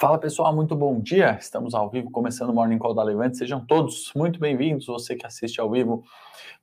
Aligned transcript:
Fala 0.00 0.16
pessoal, 0.16 0.56
muito 0.56 0.74
bom 0.74 0.98
dia. 0.98 1.36
Estamos 1.38 1.74
ao 1.74 1.90
vivo, 1.90 2.10
começando 2.10 2.48
o 2.48 2.54
Morning 2.54 2.78
Call 2.78 2.94
da 2.94 3.02
Levante. 3.02 3.36
Sejam 3.36 3.62
todos 3.62 4.10
muito 4.16 4.40
bem-vindos. 4.40 4.86
Você 4.86 5.14
que 5.14 5.26
assiste 5.26 5.60
ao 5.60 5.70
vivo, 5.70 6.02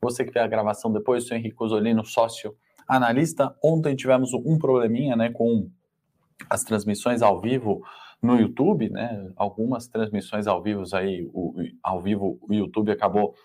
você 0.01 0.25
que 0.25 0.31
vê 0.31 0.39
a 0.39 0.47
gravação 0.47 0.91
depois, 0.91 1.27
sou 1.27 1.37
Henrique 1.37 1.55
Osolino, 1.59 2.03
sócio 2.03 2.57
analista. 2.87 3.55
Ontem 3.63 3.95
tivemos 3.95 4.33
um 4.33 4.57
probleminha, 4.57 5.15
né, 5.15 5.29
com 5.29 5.69
as 6.49 6.63
transmissões 6.63 7.21
ao 7.21 7.39
vivo 7.39 7.83
no 8.19 8.39
YouTube, 8.39 8.89
né? 8.89 9.31
Algumas 9.35 9.87
transmissões 9.87 10.47
ao 10.47 10.59
vivo 10.59 10.81
aí, 10.93 11.29
o, 11.31 11.53
ao 11.83 12.01
vivo 12.01 12.39
o 12.41 12.51
YouTube 12.51 12.89
acabou 12.91 13.35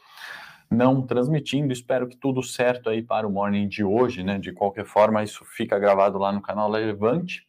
não 0.71 1.03
transmitindo. 1.03 1.71
Espero 1.71 2.09
que 2.09 2.17
tudo 2.17 2.43
certo 2.43 2.89
aí 2.89 3.03
para 3.03 3.29
o 3.29 3.31
morning 3.31 3.69
de 3.69 3.85
hoje, 3.85 4.23
né? 4.23 4.39
De 4.39 4.53
qualquer 4.53 4.87
forma, 4.87 5.23
isso 5.23 5.45
fica 5.45 5.79
gravado 5.79 6.17
lá 6.17 6.33
no 6.33 6.41
canal 6.41 6.71
Levante 6.71 7.47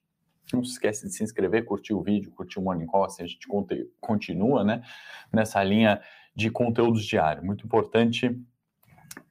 não 0.56 0.64
se 0.64 0.74
esquece 0.74 1.08
de 1.08 1.14
se 1.14 1.24
inscrever, 1.24 1.66
curtir 1.66 1.94
o 1.94 2.02
vídeo, 2.02 2.32
curtir 2.32 2.60
o 2.60 2.62
Morning 2.62 2.86
Call, 2.86 3.06
assim 3.06 3.24
a 3.24 3.28
gente 3.28 3.48
continua 4.00 4.64
né, 4.64 4.82
nessa 5.32 5.64
linha 5.64 6.02
de 6.36 6.50
conteúdos 6.50 7.06
diários. 7.06 7.46
Muito 7.46 7.66
importante 7.66 8.40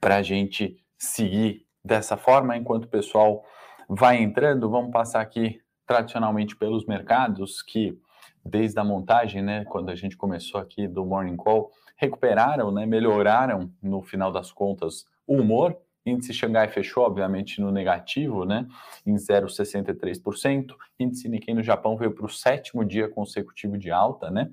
para 0.00 0.16
a 0.16 0.22
gente 0.22 0.76
seguir 0.98 1.66
dessa 1.84 2.16
forma. 2.16 2.56
Enquanto 2.56 2.84
o 2.84 2.88
pessoal 2.88 3.44
vai 3.88 4.22
entrando, 4.22 4.70
vamos 4.70 4.92
passar 4.92 5.20
aqui 5.20 5.60
tradicionalmente 5.86 6.56
pelos 6.56 6.86
mercados 6.86 7.62
que 7.62 7.98
desde 8.44 8.78
a 8.78 8.84
montagem, 8.84 9.42
né, 9.42 9.64
quando 9.64 9.90
a 9.90 9.94
gente 9.94 10.16
começou 10.16 10.60
aqui 10.60 10.88
do 10.88 11.04
Morning 11.04 11.36
Call, 11.36 11.70
recuperaram, 11.96 12.72
né, 12.72 12.86
melhoraram 12.86 13.72
no 13.80 14.02
final 14.02 14.32
das 14.32 14.50
contas 14.50 15.04
o 15.26 15.36
humor 15.36 15.76
Índice 16.04 16.34
Xangai 16.34 16.68
fechou, 16.68 17.04
obviamente, 17.04 17.60
no 17.60 17.70
negativo, 17.70 18.44
né, 18.44 18.66
em 19.06 19.14
0,63%. 19.14 20.74
Índice 20.98 21.28
Nikkei 21.28 21.54
no 21.54 21.62
Japão 21.62 21.96
veio 21.96 22.12
para 22.12 22.26
o 22.26 22.28
sétimo 22.28 22.84
dia 22.84 23.08
consecutivo 23.08 23.78
de 23.78 23.90
alta, 23.90 24.30
né? 24.30 24.50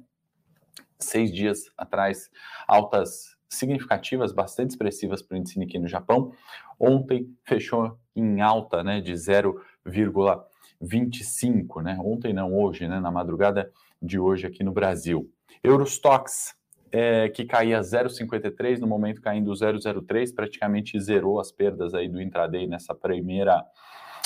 Seis 0.99 1.31
dias 1.31 1.71
atrás, 1.77 2.29
altas 2.67 3.35
significativas, 3.49 4.31
bastante 4.31 4.69
expressivas 4.71 5.21
para 5.21 5.35
o 5.35 5.37
índice 5.37 5.57
Nikkei 5.57 5.79
no 5.81 5.87
Japão. 5.87 6.33
Ontem 6.79 7.33
fechou 7.43 7.97
em 8.15 8.41
alta, 8.41 8.83
né, 8.83 9.01
de 9.01 9.13
0,25, 9.13 11.81
né? 11.81 11.97
Ontem 11.99 12.31
não, 12.31 12.53
hoje, 12.53 12.87
né, 12.87 12.99
na 12.99 13.09
madrugada 13.09 13.71
de 14.01 14.17
hoje 14.19 14.45
aqui 14.45 14.63
no 14.63 14.71
Brasil. 14.71 15.31
Eurostox 15.63 16.53
é, 16.91 17.29
que 17.29 17.45
caía 17.45 17.79
0,53, 17.81 18.79
no 18.79 18.87
momento 18.87 19.21
caindo 19.21 19.51
0,03, 19.51 20.33
praticamente 20.33 20.99
zerou 20.99 21.39
as 21.39 21.51
perdas 21.51 21.93
aí 21.93 22.07
do 22.07 22.21
intraday 22.21 22.67
nessa 22.67 22.95
primeira 22.95 23.63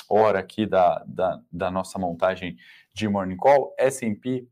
hora 0.10 0.40
aqui 0.40 0.66
da, 0.66 1.04
da, 1.08 1.40
da 1.52 1.72
nossa 1.72 1.98
montagem 1.98 2.56
de 2.94 3.08
Morning 3.08 3.38
Call. 3.38 3.74
S&P 3.78 4.48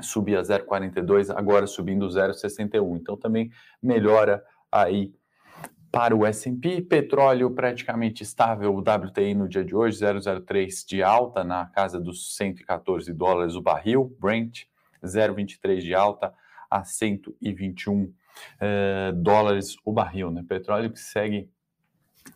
subia 0.00 0.40
0,42, 0.42 1.30
agora 1.36 1.66
subindo 1.66 2.06
0,61. 2.06 2.96
Então 2.96 3.16
também 3.16 3.50
melhora 3.82 4.42
aí 4.70 5.12
para 5.90 6.14
o 6.14 6.26
S&P. 6.26 6.82
Petróleo 6.82 7.50
praticamente 7.50 8.22
estável, 8.22 8.74
o 8.74 8.80
WTI 8.80 9.34
no 9.34 9.48
dia 9.48 9.64
de 9.64 9.74
hoje, 9.74 9.98
0,03 9.98 10.86
de 10.86 11.02
alta, 11.02 11.42
na 11.42 11.66
casa 11.66 11.98
dos 11.98 12.36
114 12.36 13.12
dólares 13.12 13.54
o 13.54 13.62
barril. 13.62 14.14
Brent, 14.20 14.64
0,23 15.02 15.80
de 15.80 15.94
alta, 15.94 16.32
a 16.70 16.84
121 16.84 18.12
eh, 18.60 19.12
dólares 19.16 19.76
o 19.84 19.92
barril, 19.92 20.30
né? 20.30 20.44
Petróleo 20.48 20.90
que 20.90 21.00
segue 21.00 21.50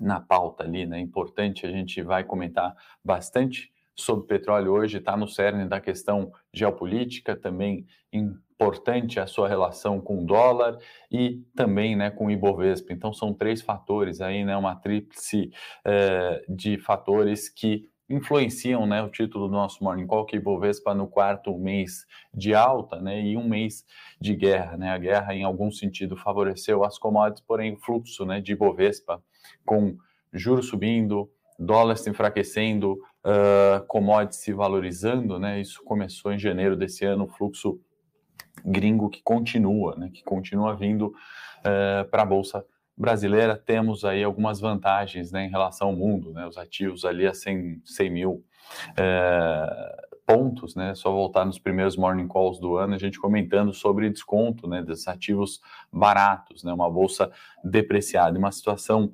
na 0.00 0.20
pauta 0.20 0.64
ali, 0.64 0.86
né? 0.86 0.98
Importante, 1.00 1.66
a 1.66 1.70
gente 1.70 2.02
vai 2.02 2.24
comentar 2.24 2.74
bastante 3.04 3.72
sobre 3.94 4.26
petróleo 4.26 4.72
hoje, 4.72 4.98
está 4.98 5.16
no 5.16 5.28
cerne 5.28 5.66
da 5.68 5.80
questão 5.80 6.32
geopolítica, 6.52 7.36
também 7.36 7.86
importante 8.12 9.20
a 9.20 9.26
sua 9.26 9.48
relação 9.48 10.00
com 10.00 10.22
o 10.22 10.26
dólar 10.26 10.78
e 11.10 11.42
também 11.54 11.94
né, 11.94 12.10
com 12.10 12.26
o 12.26 12.30
Ibovespa. 12.30 12.92
Então, 12.92 13.12
são 13.12 13.34
três 13.34 13.60
fatores 13.60 14.20
aí, 14.20 14.44
né, 14.44 14.56
uma 14.56 14.76
tríplice 14.76 15.50
eh, 15.84 16.44
de 16.48 16.78
fatores 16.78 17.48
que 17.48 17.90
influenciam 18.12 18.86
né, 18.86 19.02
o 19.02 19.08
título 19.08 19.48
do 19.48 19.54
nosso 19.54 19.82
Morning 19.82 20.06
Call, 20.06 20.26
que 20.26 20.36
Ibovespa 20.36 20.94
no 20.94 21.06
quarto 21.06 21.56
mês 21.58 22.06
de 22.32 22.54
alta 22.54 23.00
né, 23.00 23.22
e 23.22 23.36
um 23.36 23.48
mês 23.48 23.84
de 24.20 24.34
guerra. 24.34 24.76
Né? 24.76 24.90
A 24.90 24.98
guerra, 24.98 25.34
em 25.34 25.42
algum 25.42 25.70
sentido, 25.70 26.16
favoreceu 26.16 26.84
as 26.84 26.98
commodities, 26.98 27.44
porém 27.46 27.74
o 27.74 27.78
fluxo 27.78 28.24
né, 28.26 28.40
de 28.40 28.52
Ibovespa, 28.52 29.22
com 29.64 29.96
juros 30.32 30.68
subindo, 30.68 31.30
dólar 31.58 31.96
se 31.96 32.10
enfraquecendo, 32.10 32.92
uh, 33.24 33.84
commodities 33.86 34.40
se 34.40 34.52
valorizando, 34.52 35.38
né? 35.38 35.60
isso 35.60 35.82
começou 35.84 36.32
em 36.32 36.38
janeiro 36.38 36.76
desse 36.76 37.04
ano, 37.04 37.24
o 37.24 37.28
fluxo 37.28 37.80
gringo 38.64 39.08
que 39.08 39.22
continua, 39.22 39.96
né, 39.96 40.10
que 40.12 40.22
continua 40.22 40.76
vindo 40.76 41.06
uh, 41.08 42.08
para 42.10 42.22
a 42.22 42.26
Bolsa 42.26 42.64
brasileira 42.96 43.56
temos 43.56 44.04
aí 44.04 44.22
algumas 44.22 44.60
vantagens 44.60 45.32
né, 45.32 45.46
em 45.46 45.50
relação 45.50 45.88
ao 45.88 45.96
mundo, 45.96 46.32
né, 46.32 46.46
os 46.46 46.58
ativos 46.58 47.04
ali 47.04 47.26
a 47.26 47.34
100, 47.34 47.82
100 47.84 48.10
mil 48.10 48.44
é, 48.96 49.96
pontos, 50.26 50.74
né, 50.74 50.94
só 50.94 51.10
voltar 51.10 51.44
nos 51.44 51.58
primeiros 51.58 51.96
morning 51.96 52.28
calls 52.28 52.60
do 52.60 52.76
ano, 52.76 52.94
a 52.94 52.98
gente 52.98 53.18
comentando 53.18 53.72
sobre 53.72 54.10
desconto 54.10 54.68
né, 54.68 54.82
desses 54.82 55.08
ativos 55.08 55.60
baratos, 55.92 56.62
né, 56.62 56.72
uma 56.72 56.90
bolsa 56.90 57.30
depreciada, 57.64 58.38
uma 58.38 58.52
situação 58.52 59.10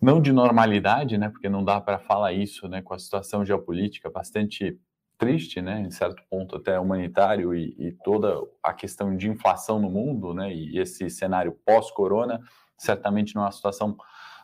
não 0.00 0.20
de 0.20 0.32
normalidade, 0.32 1.16
né, 1.16 1.28
porque 1.28 1.48
não 1.48 1.64
dá 1.64 1.80
para 1.80 1.98
falar 1.98 2.32
isso 2.32 2.68
né, 2.68 2.82
com 2.82 2.94
a 2.94 2.98
situação 2.98 3.44
geopolítica 3.44 4.10
bastante 4.10 4.78
triste, 5.16 5.62
né, 5.62 5.80
em 5.80 5.90
certo 5.90 6.22
ponto 6.28 6.56
até 6.56 6.78
humanitário 6.78 7.54
e, 7.54 7.74
e 7.78 7.92
toda 8.04 8.34
a 8.62 8.72
questão 8.72 9.16
de 9.16 9.28
inflação 9.28 9.78
no 9.78 9.88
mundo, 9.88 10.34
né, 10.34 10.52
e 10.52 10.78
esse 10.78 11.08
cenário 11.08 11.52
pós-corona, 11.64 12.40
certamente 12.84 13.34
não 13.34 13.42
é 13.42 13.46
uma 13.46 13.52
situação 13.52 13.96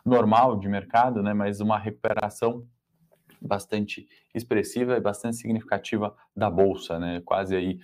normal 0.05 0.59
de 0.59 0.67
mercado, 0.67 1.21
né, 1.21 1.33
mas 1.33 1.61
uma 1.61 1.77
recuperação 1.77 2.65
bastante 3.41 4.07
expressiva 4.35 4.95
e 4.95 5.01
bastante 5.01 5.37
significativa 5.37 6.15
da 6.35 6.49
bolsa, 6.49 6.99
né? 6.99 7.21
Quase 7.25 7.55
aí 7.55 7.79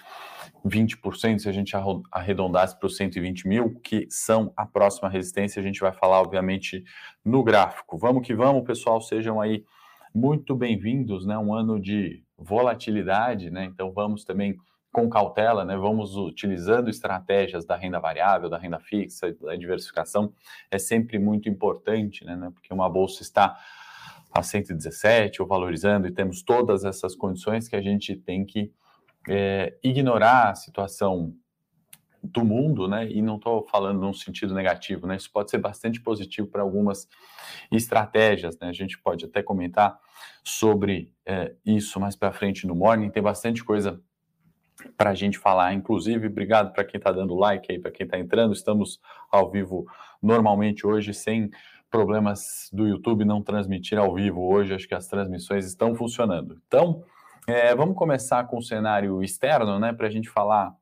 20% 0.63 1.39
se 1.39 1.49
a 1.49 1.51
gente 1.51 1.75
arredondasse 2.11 2.77
para 2.77 2.85
os 2.85 2.95
120 2.95 3.47
mil, 3.47 3.79
que 3.79 4.05
são 4.09 4.53
a 4.55 4.65
próxima 4.65 5.09
resistência. 5.09 5.59
A 5.59 5.63
gente 5.63 5.79
vai 5.79 5.91
falar, 5.91 6.21
obviamente, 6.21 6.83
no 7.25 7.43
gráfico. 7.43 7.97
Vamos 7.97 8.25
que 8.25 8.35
vamos, 8.35 8.63
pessoal. 8.65 9.01
Sejam 9.01 9.41
aí 9.41 9.65
muito 10.13 10.55
bem-vindos, 10.55 11.25
né? 11.25 11.37
Um 11.37 11.53
ano 11.53 11.79
de 11.79 12.23
volatilidade, 12.37 13.49
né? 13.49 13.65
Então 13.65 13.91
vamos 13.91 14.23
também 14.23 14.55
com 14.97 15.07
cautela, 15.07 15.63
né? 15.63 15.77
Vamos 15.77 16.15
utilizando 16.15 16.89
estratégias 16.89 17.63
da 17.63 17.75
renda 17.75 17.99
variável, 17.99 18.49
da 18.49 18.57
renda 18.57 18.79
fixa, 18.79 19.31
da 19.39 19.55
diversificação, 19.55 20.33
é 20.71 20.79
sempre 20.79 21.19
muito 21.19 21.47
importante, 21.47 22.25
né? 22.25 22.49
Porque 22.51 22.73
uma 22.73 22.89
bolsa 22.89 23.21
está 23.21 23.55
a 24.33 24.41
117 24.41 25.39
ou 25.39 25.47
valorizando 25.47 26.07
e 26.07 26.11
temos 26.11 26.41
todas 26.41 26.83
essas 26.83 27.15
condições 27.15 27.67
que 27.67 27.75
a 27.75 27.81
gente 27.81 28.15
tem 28.15 28.43
que 28.43 28.71
é, 29.29 29.77
ignorar 29.83 30.49
a 30.49 30.55
situação 30.55 31.31
do 32.23 32.43
mundo, 32.43 32.87
né? 32.87 33.07
E 33.07 33.21
não 33.21 33.35
estou 33.35 33.67
falando 33.67 34.01
num 34.01 34.13
sentido 34.13 34.55
negativo, 34.55 35.05
né? 35.05 35.15
Isso 35.15 35.31
pode 35.31 35.51
ser 35.51 35.59
bastante 35.59 36.01
positivo 36.01 36.47
para 36.47 36.63
algumas 36.63 37.07
estratégias, 37.71 38.57
né? 38.59 38.69
A 38.69 38.73
gente 38.73 38.97
pode 38.97 39.25
até 39.25 39.43
comentar 39.43 39.99
sobre 40.43 41.13
é, 41.23 41.53
isso 41.63 41.99
mais 41.99 42.15
para 42.15 42.33
frente 42.33 42.65
no 42.65 42.73
morning. 42.73 43.11
Tem 43.11 43.21
bastante 43.21 43.63
coisa 43.63 44.01
para 44.95 45.11
a 45.11 45.15
gente 45.15 45.37
falar. 45.37 45.73
Inclusive, 45.73 46.27
obrigado 46.27 46.73
para 46.73 46.83
quem 46.83 46.97
está 46.97 47.11
dando 47.11 47.35
like 47.35 47.71
aí, 47.71 47.79
para 47.79 47.91
quem 47.91 48.05
está 48.05 48.17
entrando. 48.17 48.53
Estamos 48.53 48.99
ao 49.31 49.49
vivo 49.49 49.85
normalmente 50.21 50.85
hoje, 50.85 51.13
sem 51.13 51.49
problemas 51.89 52.69
do 52.71 52.87
YouTube 52.87 53.25
não 53.25 53.41
transmitir 53.41 53.97
ao 53.97 54.13
vivo 54.13 54.41
hoje. 54.41 54.73
Acho 54.73 54.87
que 54.87 54.95
as 54.95 55.07
transmissões 55.07 55.65
estão 55.65 55.95
funcionando. 55.95 56.59
Então, 56.67 57.03
é, 57.47 57.73
vamos 57.73 57.95
começar 57.95 58.43
com 58.45 58.57
o 58.57 58.63
cenário 58.63 59.23
externo, 59.23 59.79
né, 59.79 59.93
para 59.93 60.07
a 60.07 60.11
gente 60.11 60.29
falar 60.29 60.75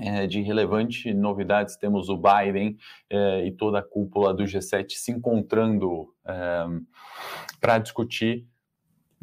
é, 0.00 0.26
de 0.26 0.40
relevante 0.40 1.12
novidades. 1.12 1.76
Temos 1.76 2.08
o 2.08 2.16
Biden 2.16 2.76
é, 3.10 3.46
e 3.46 3.52
toda 3.52 3.78
a 3.78 3.82
cúpula 3.82 4.32
do 4.32 4.44
G7 4.44 4.92
se 4.92 5.12
encontrando 5.12 6.12
é, 6.26 6.64
para 7.60 7.78
discutir 7.78 8.46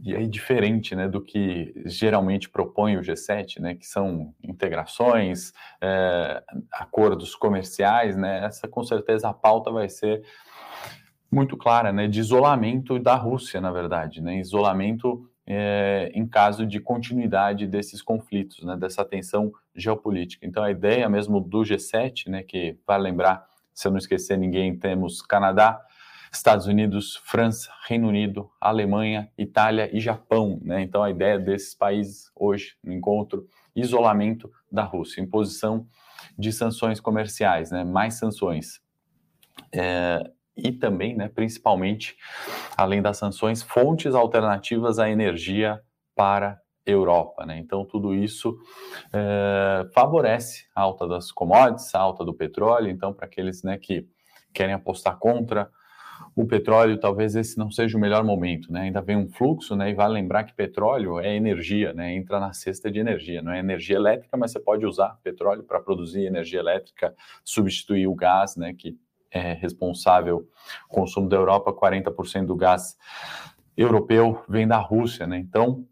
e 0.03 0.15
aí 0.15 0.27
diferente 0.27 0.95
né, 0.95 1.07
do 1.07 1.21
que 1.21 1.73
geralmente 1.85 2.49
propõe 2.49 2.97
o 2.97 3.01
G7, 3.01 3.59
né, 3.59 3.75
que 3.75 3.85
são 3.85 4.33
integrações, 4.43 5.53
é, 5.79 6.43
acordos 6.71 7.35
comerciais, 7.35 8.15
né, 8.15 8.43
essa 8.45 8.67
com 8.67 8.83
certeza 8.83 9.29
a 9.29 9.33
pauta 9.33 9.71
vai 9.71 9.87
ser 9.87 10.23
muito 11.31 11.55
clara, 11.55 11.93
né, 11.93 12.07
de 12.07 12.19
isolamento 12.19 12.97
da 12.97 13.15
Rússia, 13.15 13.61
na 13.61 13.71
verdade, 13.71 14.21
né, 14.21 14.39
isolamento 14.39 15.29
é, 15.45 16.11
em 16.15 16.27
caso 16.27 16.65
de 16.65 16.79
continuidade 16.79 17.67
desses 17.67 18.01
conflitos, 18.01 18.63
né, 18.63 18.75
dessa 18.75 19.05
tensão 19.05 19.51
geopolítica. 19.75 20.45
Então 20.45 20.63
a 20.63 20.71
ideia 20.71 21.07
mesmo 21.07 21.39
do 21.39 21.59
G7, 21.59 22.27
né, 22.27 22.41
que 22.41 22.77
vai 22.87 22.99
lembrar, 22.99 23.45
se 23.73 23.87
eu 23.87 23.91
não 23.91 23.99
esquecer 23.99 24.37
ninguém, 24.37 24.75
temos 24.75 25.21
Canadá, 25.21 25.79
Estados 26.31 26.65
Unidos, 26.65 27.17
França, 27.25 27.69
Reino 27.87 28.07
Unido, 28.07 28.49
Alemanha, 28.59 29.29
Itália 29.37 29.89
e 29.95 29.99
Japão. 29.99 30.59
Né? 30.63 30.81
Então, 30.81 31.03
a 31.03 31.09
ideia 31.09 31.37
desses 31.37 31.75
países 31.75 32.31
hoje 32.35 32.75
no 32.81 32.93
encontro, 32.93 33.45
isolamento 33.75 34.49
da 34.71 34.83
Rússia, 34.83 35.21
imposição 35.21 35.85
de 36.37 36.53
sanções 36.53 37.01
comerciais, 37.01 37.69
né? 37.71 37.83
mais 37.83 38.13
sanções. 38.13 38.79
É, 39.73 40.23
e 40.55 40.71
também, 40.71 41.15
né, 41.15 41.27
principalmente, 41.27 42.15
além 42.77 43.01
das 43.01 43.17
sanções, 43.17 43.61
fontes 43.61 44.13
alternativas 44.13 44.99
à 44.99 45.09
energia 45.09 45.81
para 46.15 46.59
Europa. 46.85 47.45
Né? 47.45 47.57
Então, 47.57 47.85
tudo 47.85 48.13
isso 48.13 48.57
é, 49.13 49.89
favorece 49.93 50.65
a 50.75 50.81
alta 50.81 51.07
das 51.07 51.31
commodities, 51.31 51.93
a 51.93 51.99
alta 51.99 52.23
do 52.23 52.33
petróleo. 52.33 52.89
Então, 52.89 53.13
para 53.13 53.25
aqueles 53.25 53.63
né, 53.63 53.77
que 53.77 54.07
querem 54.53 54.73
apostar 54.73 55.17
contra 55.17 55.69
o 56.35 56.45
petróleo, 56.45 56.97
talvez 56.97 57.35
esse 57.35 57.57
não 57.57 57.69
seja 57.69 57.97
o 57.97 58.01
melhor 58.01 58.23
momento. 58.23 58.71
Né? 58.71 58.81
Ainda 58.81 59.01
vem 59.01 59.17
um 59.17 59.27
fluxo, 59.27 59.75
né? 59.75 59.89
e 59.89 59.93
vale 59.93 60.13
lembrar 60.13 60.43
que 60.43 60.53
petróleo 60.53 61.19
é 61.19 61.35
energia, 61.35 61.93
né? 61.93 62.13
entra 62.15 62.39
na 62.39 62.53
cesta 62.53 62.91
de 62.91 62.99
energia. 62.99 63.41
Não 63.41 63.51
é 63.51 63.59
energia 63.59 63.95
elétrica, 63.95 64.37
mas 64.37 64.51
você 64.51 64.59
pode 64.59 64.85
usar 64.85 65.17
petróleo 65.23 65.63
para 65.63 65.79
produzir 65.79 66.25
energia 66.25 66.59
elétrica, 66.59 67.13
substituir 67.43 68.07
o 68.07 68.15
gás, 68.15 68.55
né? 68.55 68.73
que 68.73 68.97
é 69.29 69.53
responsável, 69.53 70.47
o 70.89 70.93
consumo 70.93 71.29
da 71.29 71.37
Europa, 71.37 71.73
40% 71.73 72.45
do 72.45 72.55
gás 72.55 72.97
europeu 73.77 74.43
vem 74.47 74.67
da 74.67 74.77
Rússia. 74.77 75.25
Né? 75.25 75.37
Então, 75.37 75.85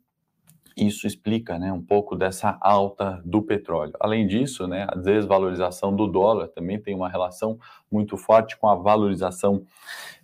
isso 0.88 1.08
explica 1.08 1.58
né, 1.58 1.72
um 1.72 1.82
pouco 1.82 2.16
dessa 2.16 2.58
alta 2.62 3.22
do 3.26 3.42
petróleo. 3.42 3.94
Além 4.00 4.28
disso, 4.28 4.68
né, 4.68 4.88
a 4.90 4.96
desvalorização 4.96 5.96
do 5.96 6.08
dólar 6.08 6.48
também 6.50 6.80
tem 6.80 6.96
uma 6.96 7.10
relação 7.10 7.58
muito 7.92 8.18
forte 8.18 8.58
com 8.58 8.68
a 8.68 8.76
valorização 8.76 9.66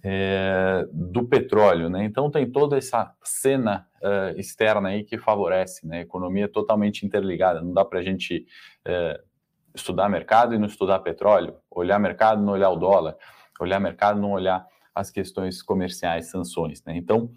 é, 0.04 0.88
do 0.92 1.26
petróleo. 1.26 1.90
Né? 1.90 2.06
Então 2.06 2.30
tem 2.30 2.50
toda 2.50 2.78
essa 2.78 3.14
cena 3.24 3.88
uh, 4.02 4.40
externa 4.40 4.90
aí 4.90 5.04
que 5.04 5.18
favorece, 5.18 5.88
né? 5.88 5.98
a 5.98 6.02
economia 6.02 6.48
totalmente 6.48 7.06
interligada, 7.06 7.62
não 7.62 7.74
dá 7.74 7.84
para 7.84 8.00
a 8.00 8.04
gente 8.04 8.46
uh, 8.88 9.24
estudar 9.74 10.08
mercado 10.10 10.54
e 10.54 10.58
não 10.58 10.68
estudar 10.68 11.00
petróleo, 11.00 11.56
olhar 11.70 12.00
mercado 12.00 12.42
e 12.42 12.46
não 12.46 12.54
olhar 12.54 12.70
o 12.70 12.76
dólar, 12.76 13.16
olhar 13.60 13.80
mercado 13.80 14.20
e 14.20 14.22
não 14.22 14.32
olhar 14.32 14.66
as 14.94 15.12
questões 15.12 15.62
comerciais, 15.62 16.28
sanções. 16.28 16.82
Né? 16.86 16.96
Então, 16.96 17.30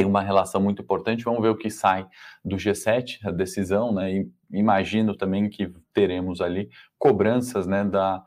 tem 0.00 0.06
uma 0.06 0.22
relação 0.22 0.62
muito 0.62 0.80
importante. 0.80 1.24
Vamos 1.24 1.42
ver 1.42 1.50
o 1.50 1.56
que 1.56 1.70
sai 1.70 2.06
do 2.42 2.56
G7, 2.56 3.18
a 3.24 3.30
decisão, 3.30 3.92
né? 3.92 4.10
E 4.10 4.30
imagino 4.50 5.14
também 5.14 5.48
que 5.48 5.70
teremos 5.92 6.40
ali 6.40 6.70
cobranças, 6.98 7.66
né, 7.66 7.84
da 7.84 8.22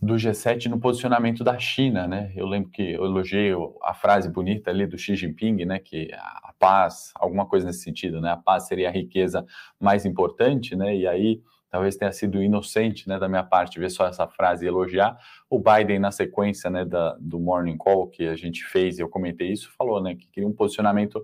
do 0.00 0.14
G7 0.14 0.66
no 0.66 0.78
posicionamento 0.78 1.42
da 1.42 1.58
China, 1.58 2.06
né? 2.06 2.32
Eu 2.36 2.46
lembro 2.46 2.70
que 2.70 2.92
eu 2.92 3.04
elogiei 3.04 3.52
a 3.82 3.92
frase 3.92 4.30
bonita 4.30 4.70
ali 4.70 4.86
do 4.86 4.96
Xi 4.96 5.16
Jinping, 5.16 5.64
né, 5.64 5.80
que 5.80 6.08
a 6.14 6.52
paz, 6.56 7.10
alguma 7.16 7.44
coisa 7.46 7.66
nesse 7.66 7.82
sentido, 7.82 8.20
né? 8.20 8.30
A 8.30 8.36
paz 8.36 8.68
seria 8.68 8.88
a 8.88 8.92
riqueza 8.92 9.44
mais 9.78 10.06
importante, 10.06 10.76
né? 10.76 10.96
E 10.96 11.06
aí 11.06 11.42
talvez 11.70 11.96
tenha 11.96 12.12
sido 12.12 12.42
inocente 12.42 13.08
né, 13.08 13.18
da 13.18 13.28
minha 13.28 13.42
parte 13.42 13.78
ver 13.78 13.90
só 13.90 14.06
essa 14.06 14.26
frase 14.26 14.64
e 14.64 14.68
elogiar. 14.68 15.18
O 15.48 15.58
Biden, 15.58 15.98
na 15.98 16.10
sequência 16.10 16.70
né, 16.70 16.84
da, 16.84 17.16
do 17.20 17.38
Morning 17.38 17.76
Call 17.76 18.08
que 18.08 18.26
a 18.26 18.36
gente 18.36 18.64
fez, 18.64 18.98
eu 18.98 19.08
comentei 19.08 19.52
isso, 19.52 19.70
falou 19.76 20.02
né, 20.02 20.14
que 20.14 20.26
queria 20.28 20.48
um 20.48 20.52
posicionamento 20.52 21.22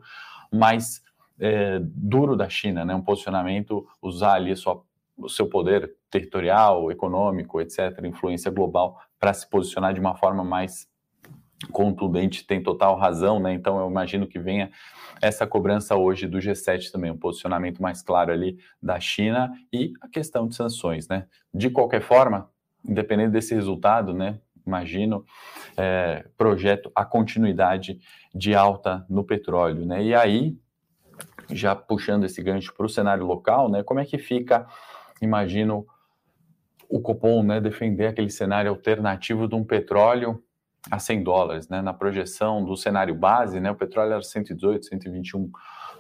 mais 0.53 1.03
é, 1.39 1.81
duro 1.83 2.37
da 2.37 2.49
China, 2.49 2.85
né, 2.85 2.95
um 2.95 3.03
posicionamento, 3.03 3.87
usar 4.01 4.35
ali 4.35 4.55
sua, 4.55 4.83
o 5.17 5.29
seu 5.29 5.49
poder 5.49 5.95
territorial, 6.11 6.91
econômico, 6.93 7.61
etc., 7.61 7.99
influência 8.05 8.51
global, 8.51 9.01
para 9.19 9.33
se 9.33 9.49
posicionar 9.49 9.95
de 9.95 10.01
uma 10.01 10.15
forma 10.15 10.45
mais 10.45 10.89
contundente, 11.71 12.47
tem 12.47 12.63
total 12.63 12.97
razão, 12.97 13.41
né? 13.41 13.53
Então 13.53 13.79
eu 13.79 13.89
imagino 13.89 14.27
que 14.27 14.39
venha 14.39 14.71
essa 15.21 15.47
cobrança 15.47 15.97
hoje 15.97 16.27
do 16.27 16.39
G7 16.39 16.91
também, 16.91 17.11
um 17.11 17.17
posicionamento 17.17 17.81
mais 17.81 18.03
claro 18.03 18.33
ali 18.33 18.59
da 18.83 18.99
China 19.01 19.53
e 19.73 19.93
a 20.01 20.09
questão 20.09 20.47
de 20.47 20.55
sanções, 20.55 21.09
né? 21.09 21.27
De 21.53 21.71
qualquer 21.71 22.03
forma, 22.03 22.51
independente 22.87 23.31
desse 23.31 23.55
resultado, 23.55 24.13
né? 24.13 24.39
Imagino, 24.67 25.25
é, 25.77 26.27
projeto 26.37 26.91
a 26.95 27.05
continuidade 27.05 27.99
de 28.35 28.55
alta 28.55 29.05
no 29.09 29.25
petróleo, 29.25 29.85
né? 29.85 30.03
E 30.03 30.15
aí, 30.15 30.57
já 31.51 31.75
puxando 31.75 32.25
esse 32.25 32.43
gancho 32.43 32.75
para 32.75 32.87
o 32.87 32.89
cenário 32.89 33.25
local, 33.25 33.71
né? 33.71 33.83
Como 33.83 34.01
é 34.01 34.05
que 34.05 34.19
fica, 34.19 34.67
imagino, 35.21 35.87
o 36.89 37.01
Copom, 37.01 37.43
né? 37.43 37.61
Defender 37.61 38.07
aquele 38.07 38.31
cenário 38.31 38.71
alternativo 38.71 39.47
de 39.47 39.55
um 39.55 39.65
petróleo 39.65 40.43
a 40.91 40.99
100 40.99 41.23
dólares, 41.23 41.69
né? 41.69 41.81
Na 41.81 41.93
projeção 41.93 42.65
do 42.65 42.77
cenário 42.77 43.15
base, 43.15 43.61
né? 43.61 43.71
O 43.71 43.77
petróleo 43.77 44.13
era 44.13 44.23
118, 44.23 44.87
121 44.87 45.51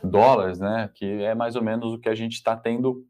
dólares, 0.02 0.58
né? 0.58 0.90
Que 0.94 1.22
é 1.22 1.34
mais 1.34 1.56
ou 1.56 1.62
menos 1.62 1.92
o 1.92 1.98
que 1.98 2.08
a 2.08 2.14
gente 2.14 2.34
está 2.34 2.56
tendo 2.56 3.04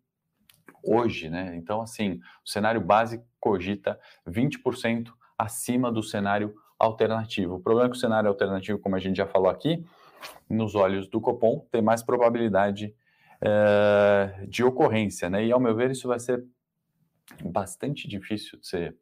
hoje, 0.83 1.29
né? 1.29 1.57
Então, 1.57 1.81
assim, 1.81 2.21
o 2.45 2.49
cenário 2.49 2.81
base 2.81 3.23
cogita 3.41 3.99
20% 4.29 5.11
acima 5.39 5.91
do 5.91 6.03
cenário 6.03 6.55
alternativo. 6.79 7.57
O 7.57 7.61
problema 7.61 7.89
é 7.89 7.91
que 7.91 7.97
o 7.97 8.01
cenário 8.01 8.29
alternativo, 8.29 8.79
como 8.79 8.97
a 8.97 9.01
gente 9.01 9.17
já 9.17 9.27
falou 9.27 9.49
aqui, 9.49 9.85
nos 10.49 10.75
olhos 10.75 11.09
do 11.09 11.21
Copom, 11.21 11.67
tem 11.71 11.83
mais 11.83 12.03
probabilidade 12.03 12.95
é, 13.41 14.47
de 14.49 14.63
ocorrência, 14.63 15.29
né? 15.29 15.45
E 15.45 15.53
ao 15.53 15.61
meu 15.61 15.75
ver, 15.75 15.91
isso 15.91 16.09
vai 16.09 16.19
ser 16.19 16.45
bastante 17.43 18.07
difícil 18.09 18.59
de 18.59 18.67
ser 18.67 18.97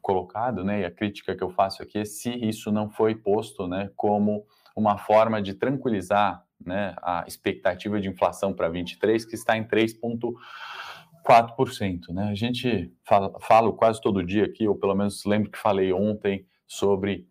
colocado, 0.00 0.64
né? 0.64 0.80
E 0.80 0.84
a 0.84 0.90
crítica 0.90 1.36
que 1.36 1.42
eu 1.42 1.50
faço 1.50 1.82
aqui 1.82 1.98
é 1.98 2.04
se 2.04 2.30
isso 2.30 2.72
não 2.72 2.88
foi 2.88 3.14
posto, 3.14 3.66
né, 3.66 3.90
como 3.96 4.46
uma 4.74 4.96
forma 4.96 5.42
de 5.42 5.54
tranquilizar, 5.54 6.44
né, 6.64 6.94
a 7.02 7.24
expectativa 7.26 8.00
de 8.00 8.08
inflação 8.08 8.54
para 8.54 8.68
23 8.68 9.24
que 9.24 9.34
está 9.34 9.56
em 9.56 9.64
3,4%, 9.64 12.12
né? 12.12 12.28
A 12.30 12.34
gente 12.34 12.92
fala, 13.04 13.72
quase 13.72 14.00
todo 14.00 14.24
dia 14.24 14.44
aqui, 14.44 14.66
ou 14.66 14.74
pelo 14.74 14.94
menos 14.94 15.24
lembro 15.24 15.50
que 15.50 15.58
falei 15.58 15.92
ontem 15.92 16.46
sobre 16.66 17.28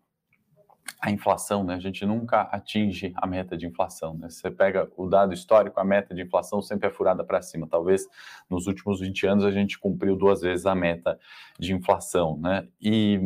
a 1.00 1.10
inflação, 1.10 1.62
né? 1.62 1.74
A 1.74 1.78
gente 1.78 2.04
nunca 2.04 2.42
atinge 2.42 3.12
a 3.16 3.26
meta 3.26 3.56
de 3.56 3.66
inflação, 3.66 4.14
né? 4.14 4.28
Você 4.28 4.50
pega 4.50 4.90
o 4.96 5.06
dado 5.06 5.32
histórico, 5.32 5.78
a 5.78 5.84
meta 5.84 6.14
de 6.14 6.22
inflação 6.22 6.60
sempre 6.60 6.88
é 6.88 6.90
furada 6.90 7.22
para 7.22 7.40
cima. 7.40 7.68
Talvez 7.68 8.06
nos 8.50 8.66
últimos 8.66 9.00
20 9.00 9.26
anos 9.26 9.44
a 9.44 9.50
gente 9.50 9.78
cumpriu 9.78 10.16
duas 10.16 10.40
vezes 10.40 10.66
a 10.66 10.74
meta 10.74 11.18
de 11.58 11.72
inflação, 11.72 12.36
né? 12.38 12.66
E, 12.80 13.20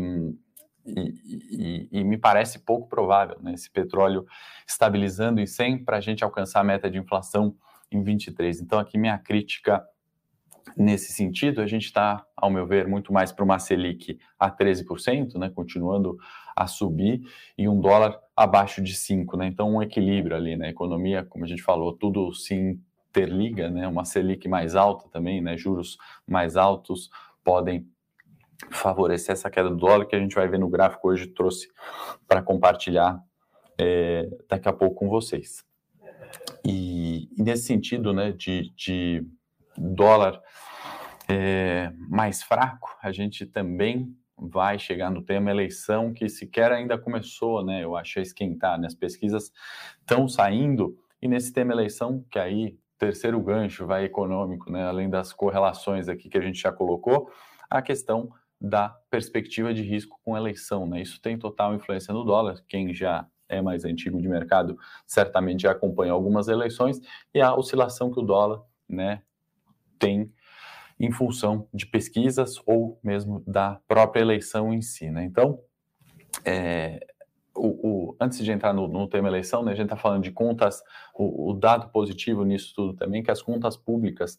e, 0.85 1.89
e, 1.91 2.01
e 2.01 2.05
me 2.05 2.19
parece 2.19 2.59
pouco 2.59 2.89
provável, 2.89 3.39
né? 3.41 3.55
Esse 3.55 3.71
petróleo 3.71 4.27
estabilizando 4.67 5.41
em 5.41 5.47
100 5.47 5.85
para 5.85 5.97
a 5.97 6.01
gente 6.01 6.23
alcançar 6.23 6.61
a 6.61 6.65
meta 6.65 6.91
de 6.91 6.99
inflação 6.99 7.57
em 7.91 8.03
23. 8.03 8.61
Então 8.61 8.79
aqui 8.79 8.99
minha 8.99 9.19
crítica 9.19 9.83
Nesse 10.77 11.13
sentido, 11.13 11.61
a 11.61 11.67
gente 11.67 11.85
está, 11.85 12.25
ao 12.37 12.51
meu 12.51 12.67
ver, 12.67 12.87
muito 12.87 13.13
mais 13.13 13.33
para 13.33 13.45
uma 13.45 13.59
Selic 13.59 14.19
a 14.39 14.51
13%, 14.51 15.39
né, 15.39 15.51
continuando 15.51 16.17
a 16.57 16.67
subir, 16.67 17.23
e 17.57 17.69
um 17.69 17.81
dólar 17.81 18.19
abaixo 18.37 18.83
de 18.83 18.95
5%. 18.95 19.37
Né, 19.37 19.47
então, 19.47 19.75
um 19.75 19.83
equilíbrio 19.83 20.37
ali 20.37 20.57
na 20.57 20.65
né, 20.65 20.71
economia, 20.71 21.25
como 21.25 21.45
a 21.45 21.49
gente 21.49 21.63
falou, 21.63 21.93
tudo 21.93 22.33
se 22.33 22.79
interliga, 23.11 23.71
né, 23.71 23.87
uma 23.87 24.05
Selic 24.05 24.49
mais 24.49 24.75
alta 24.75 25.09
também, 25.09 25.41
né, 25.43 25.57
juros 25.57 25.99
mais 26.27 26.57
altos 26.57 27.11
podem 27.45 27.87
favorecer 28.71 29.33
essa 29.33 29.51
queda 29.51 29.69
do 29.69 29.77
dólar, 29.77 30.07
que 30.07 30.17
a 30.17 30.21
gente 30.21 30.35
vai 30.35 30.49
ver 30.49 30.59
no 30.59 30.69
gráfico 30.69 31.09
hoje, 31.09 31.27
trouxe 31.27 31.69
para 32.27 32.43
compartilhar 32.43 33.21
é, 33.79 34.29
daqui 34.49 34.69
a 34.69 34.73
pouco 34.73 34.95
com 34.95 35.09
vocês. 35.09 35.65
E, 36.65 37.29
e 37.37 37.43
nesse 37.43 37.65
sentido, 37.65 38.13
né, 38.13 38.33
de, 38.33 38.73
de 38.75 39.27
dólar 39.77 40.41
é, 41.29 41.93
mais 42.09 42.43
fraco, 42.43 42.97
a 43.03 43.13
gente 43.13 43.47
também 43.47 44.15
vai 44.37 44.79
chegar 44.79 45.11
no 45.11 45.23
tema 45.23 45.51
eleição 45.51 46.13
que 46.13 46.29
sequer 46.29 46.73
ainda 46.73 46.99
começou, 46.99 47.65
né? 47.65 47.85
Eu 47.85 47.97
acho 47.97 48.19
a 48.19 48.23
esquentar, 48.23 48.79
né? 48.79 48.87
As 48.87 48.95
pesquisas 48.95 49.53
estão 50.01 50.27
saindo 50.27 50.97
e 51.21 51.29
nesse 51.29 51.53
tema 51.53 51.73
eleição, 51.73 52.25
que 52.31 52.39
aí 52.39 52.77
terceiro 52.99 53.41
gancho 53.41 53.87
vai 53.87 54.05
econômico, 54.05 54.71
né? 54.71 54.85
Além 54.85 55.09
das 55.09 55.33
correlações 55.33 56.09
aqui 56.09 56.29
que 56.29 56.39
a 56.39 56.41
gente 56.41 56.61
já 56.61 56.73
colocou, 56.73 57.31
a 57.71 57.81
questão 57.81 58.31
da 58.61 58.89
perspectiva 59.11 59.75
de 59.75 59.83
risco 59.83 60.19
com 60.25 60.37
eleição, 60.37 60.87
né? 60.87 61.03
Isso 61.03 61.21
tem 61.21 61.39
total 61.39 61.75
influência 61.75 62.15
no 62.15 62.25
dólar. 62.25 62.63
Quem 62.69 62.95
já 62.95 63.27
é 63.49 63.61
mais 63.61 63.85
antigo 63.85 64.21
de 64.21 64.29
mercado 64.29 64.79
certamente 65.07 65.63
já 65.63 65.73
acompanha 65.73 66.13
algumas 66.13 66.49
eleições 66.49 67.01
e 67.35 67.41
a 67.41 67.55
oscilação 67.55 68.11
que 68.11 68.19
o 68.19 68.23
dólar, 68.23 68.63
né, 68.89 69.23
tem 70.03 70.33
em 70.99 71.11
função 71.11 71.69
de 71.73 71.87
pesquisas 71.87 72.57
ou 72.67 72.99
mesmo 73.03 73.43
da 73.47 73.81
própria 73.87 74.21
eleição 74.21 74.73
em 74.73 74.83
si. 74.83 75.11
Né? 75.11 75.25
Então, 75.25 75.61
é, 76.45 77.07
o, 77.55 77.67
o, 78.11 78.17
antes 78.21 78.45
de 78.45 78.51
entrar 78.51 78.73
no, 78.73 78.89
no, 78.89 79.09
tema 79.09 79.29
eleição, 79.29 79.63
né, 79.63 79.73
a 79.73 79.75
gente 79.75 79.87
está 79.87 79.97
falando 79.97 80.23
de 80.23 80.31
contas, 80.31 80.83
o, 81.15 81.51
o, 81.51 81.55
dado 81.55 81.89
positivo 81.91 82.45
nisso 82.45 82.73
tudo 82.75 82.95
também, 82.95 83.23
que 83.23 83.31
as 83.31 83.43
contas 83.43 83.77
públicas 83.77 84.39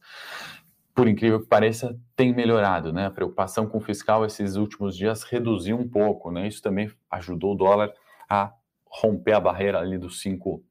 por 0.96 1.08
incrível 1.08 1.40
que 1.40 1.48
pareça, 1.48 2.00
tem 2.16 2.32
melhorado, 2.32 2.94
né? 2.94 3.08
A 3.08 3.12
preocupação 3.12 3.66
com 3.68 3.80
o 3.80 3.82
fiscal 3.82 4.24
esses 4.26 4.56
últimos 4.56 4.96
dias 4.96 5.24
reduziu 5.24 5.76
um 5.76 5.90
pouco, 5.90 6.30
né? 6.30 6.48
Isso 6.48 6.62
também 6.62 6.92
ajudou 7.10 7.54
o 7.54 7.58
dólar 7.58 7.92
a 8.30 8.54
romper 8.86 9.34
a 9.34 9.40
barreira 9.40 9.80
ali 9.80 9.98
dos 9.98 10.22
cinco 10.22 10.64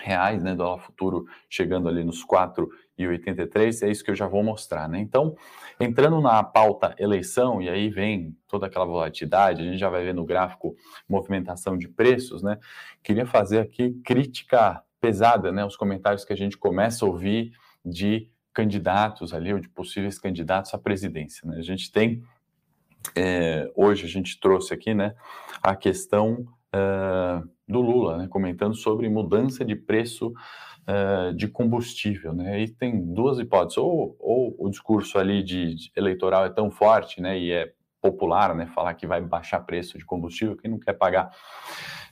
reais, 0.00 0.42
né? 0.42 0.54
Dólar 0.54 0.80
futuro 0.80 1.24
chegando 1.48 1.88
ali 1.88 2.04
nos 2.04 2.22
4,83, 2.98 3.86
é 3.86 3.90
isso 3.90 4.02
que 4.02 4.10
eu 4.10 4.14
já 4.14 4.26
vou 4.26 4.42
mostrar, 4.42 4.88
né? 4.88 4.98
Então, 4.98 5.36
entrando 5.78 6.20
na 6.20 6.42
pauta 6.42 6.94
eleição, 6.98 7.62
e 7.62 7.68
aí 7.68 7.88
vem 7.88 8.36
toda 8.48 8.66
aquela 8.66 8.84
volatilidade, 8.84 9.62
a 9.62 9.64
gente 9.64 9.78
já 9.78 9.88
vai 9.88 10.04
ver 10.04 10.14
no 10.14 10.24
gráfico 10.24 10.74
movimentação 11.08 11.76
de 11.76 11.88
preços, 11.88 12.42
né? 12.42 12.58
Queria 13.02 13.26
fazer 13.26 13.60
aqui 13.60 13.92
crítica 14.04 14.82
pesada, 15.00 15.52
né? 15.52 15.64
Os 15.64 15.76
comentários 15.76 16.24
que 16.24 16.32
a 16.32 16.36
gente 16.36 16.56
começa 16.56 17.04
a 17.04 17.08
ouvir 17.08 17.52
de 17.84 18.28
candidatos 18.52 19.32
ali, 19.32 19.52
ou 19.52 19.60
de 19.60 19.68
possíveis 19.68 20.18
candidatos 20.18 20.74
à 20.74 20.78
presidência. 20.78 21.48
Né? 21.48 21.58
A 21.58 21.62
gente 21.62 21.92
tem, 21.92 22.24
é, 23.14 23.70
hoje 23.76 24.04
a 24.04 24.08
gente 24.08 24.40
trouxe 24.40 24.74
aqui, 24.74 24.92
né, 24.92 25.14
a 25.62 25.76
questão 25.76 26.44
uh, 26.74 27.48
do 27.68 27.80
Lula, 27.80 28.18
né, 28.18 28.26
comentando 28.28 28.74
sobre 28.74 29.08
mudança 29.08 29.64
de 29.64 29.76
preço 29.76 30.32
uh, 30.88 31.34
de 31.34 31.46
combustível, 31.46 32.32
né, 32.32 32.60
e 32.60 32.68
tem 32.68 33.12
duas 33.12 33.38
hipóteses, 33.38 33.78
ou, 33.78 34.16
ou 34.18 34.56
o 34.58 34.70
discurso 34.70 35.18
ali 35.18 35.42
de, 35.42 35.74
de, 35.74 35.92
eleitoral 35.94 36.46
é 36.46 36.50
tão 36.50 36.70
forte, 36.70 37.20
né, 37.20 37.38
e 37.38 37.52
é 37.52 37.72
popular, 38.00 38.54
né, 38.54 38.66
falar 38.74 38.94
que 38.94 39.06
vai 39.06 39.20
baixar 39.20 39.60
preço 39.60 39.98
de 39.98 40.04
combustível, 40.04 40.56
quem 40.56 40.70
não 40.70 40.78
quer 40.78 40.94
pagar 40.94 41.30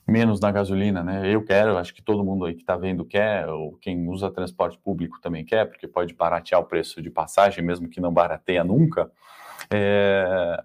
menos 0.06 0.38
na 0.38 0.52
gasolina, 0.52 1.02
né? 1.02 1.28
Eu 1.28 1.44
quero, 1.44 1.76
acho 1.76 1.92
que 1.92 2.00
todo 2.00 2.24
mundo 2.24 2.44
aí 2.44 2.54
que 2.54 2.60
está 2.60 2.76
vendo 2.76 3.04
quer, 3.04 3.48
ou 3.48 3.76
quem 3.78 4.08
usa 4.08 4.30
transporte 4.30 4.78
público 4.78 5.20
também 5.20 5.44
quer, 5.44 5.66
porque 5.66 5.88
pode 5.88 6.14
baratear 6.14 6.60
o 6.60 6.64
preço 6.64 7.02
de 7.02 7.10
passagem, 7.10 7.64
mesmo 7.64 7.88
que 7.88 8.00
não 8.00 8.12
barateia 8.12 8.62
nunca. 8.62 9.10
É... 9.68 10.62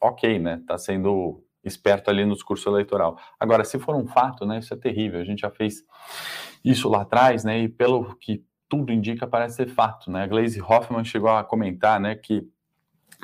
Ok, 0.00 0.38
né? 0.38 0.58
Está 0.60 0.78
sendo 0.78 1.42
esperto 1.68 2.10
ali 2.10 2.24
no 2.24 2.34
discurso 2.34 2.68
eleitoral. 2.68 3.16
Agora, 3.38 3.64
se 3.64 3.78
for 3.78 3.94
um 3.94 4.06
fato, 4.06 4.44
né? 4.44 4.58
Isso 4.58 4.74
é 4.74 4.76
terrível. 4.76 5.20
A 5.20 5.24
gente 5.24 5.40
já 5.40 5.50
fez 5.50 5.84
isso 6.64 6.88
lá 6.88 7.02
atrás, 7.02 7.44
né? 7.44 7.60
E 7.60 7.68
pelo 7.68 8.16
que 8.16 8.44
tudo 8.68 8.92
indica, 8.92 9.26
parece 9.26 9.56
ser 9.56 9.68
fato, 9.68 10.10
né? 10.10 10.24
A 10.24 10.26
Glaze 10.26 10.60
Hoffman 10.60 11.04
chegou 11.04 11.30
a 11.30 11.44
comentar, 11.44 12.00
né? 12.00 12.14
Que 12.14 12.46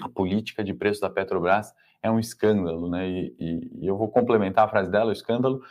a 0.00 0.08
política 0.08 0.64
de 0.64 0.72
preço 0.72 1.00
da 1.00 1.10
Petrobras 1.10 1.72
é 2.02 2.10
um 2.10 2.18
escândalo, 2.18 2.88
né? 2.88 3.08
E, 3.08 3.34
e, 3.38 3.70
e, 3.82 3.86
eu 3.86 3.96
vou 3.96 4.08
complementar 4.08 4.64
a 4.64 4.68
frase 4.68 4.90
dela, 4.90 5.10
o 5.10 5.12
escândalo, 5.12 5.62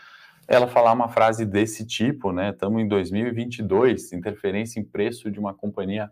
ela 0.48 0.68
falar 0.68 0.92
uma 0.92 1.08
frase 1.08 1.46
desse 1.46 1.86
tipo, 1.86 2.32
né? 2.32 2.50
Estamos 2.50 2.82
em 2.82 2.88
2022, 2.88 4.13
interferência 4.13 4.80
em 4.80 4.84
preço 4.84 5.32
de 5.32 5.39
uma 5.39 5.53
companhia 5.53 6.12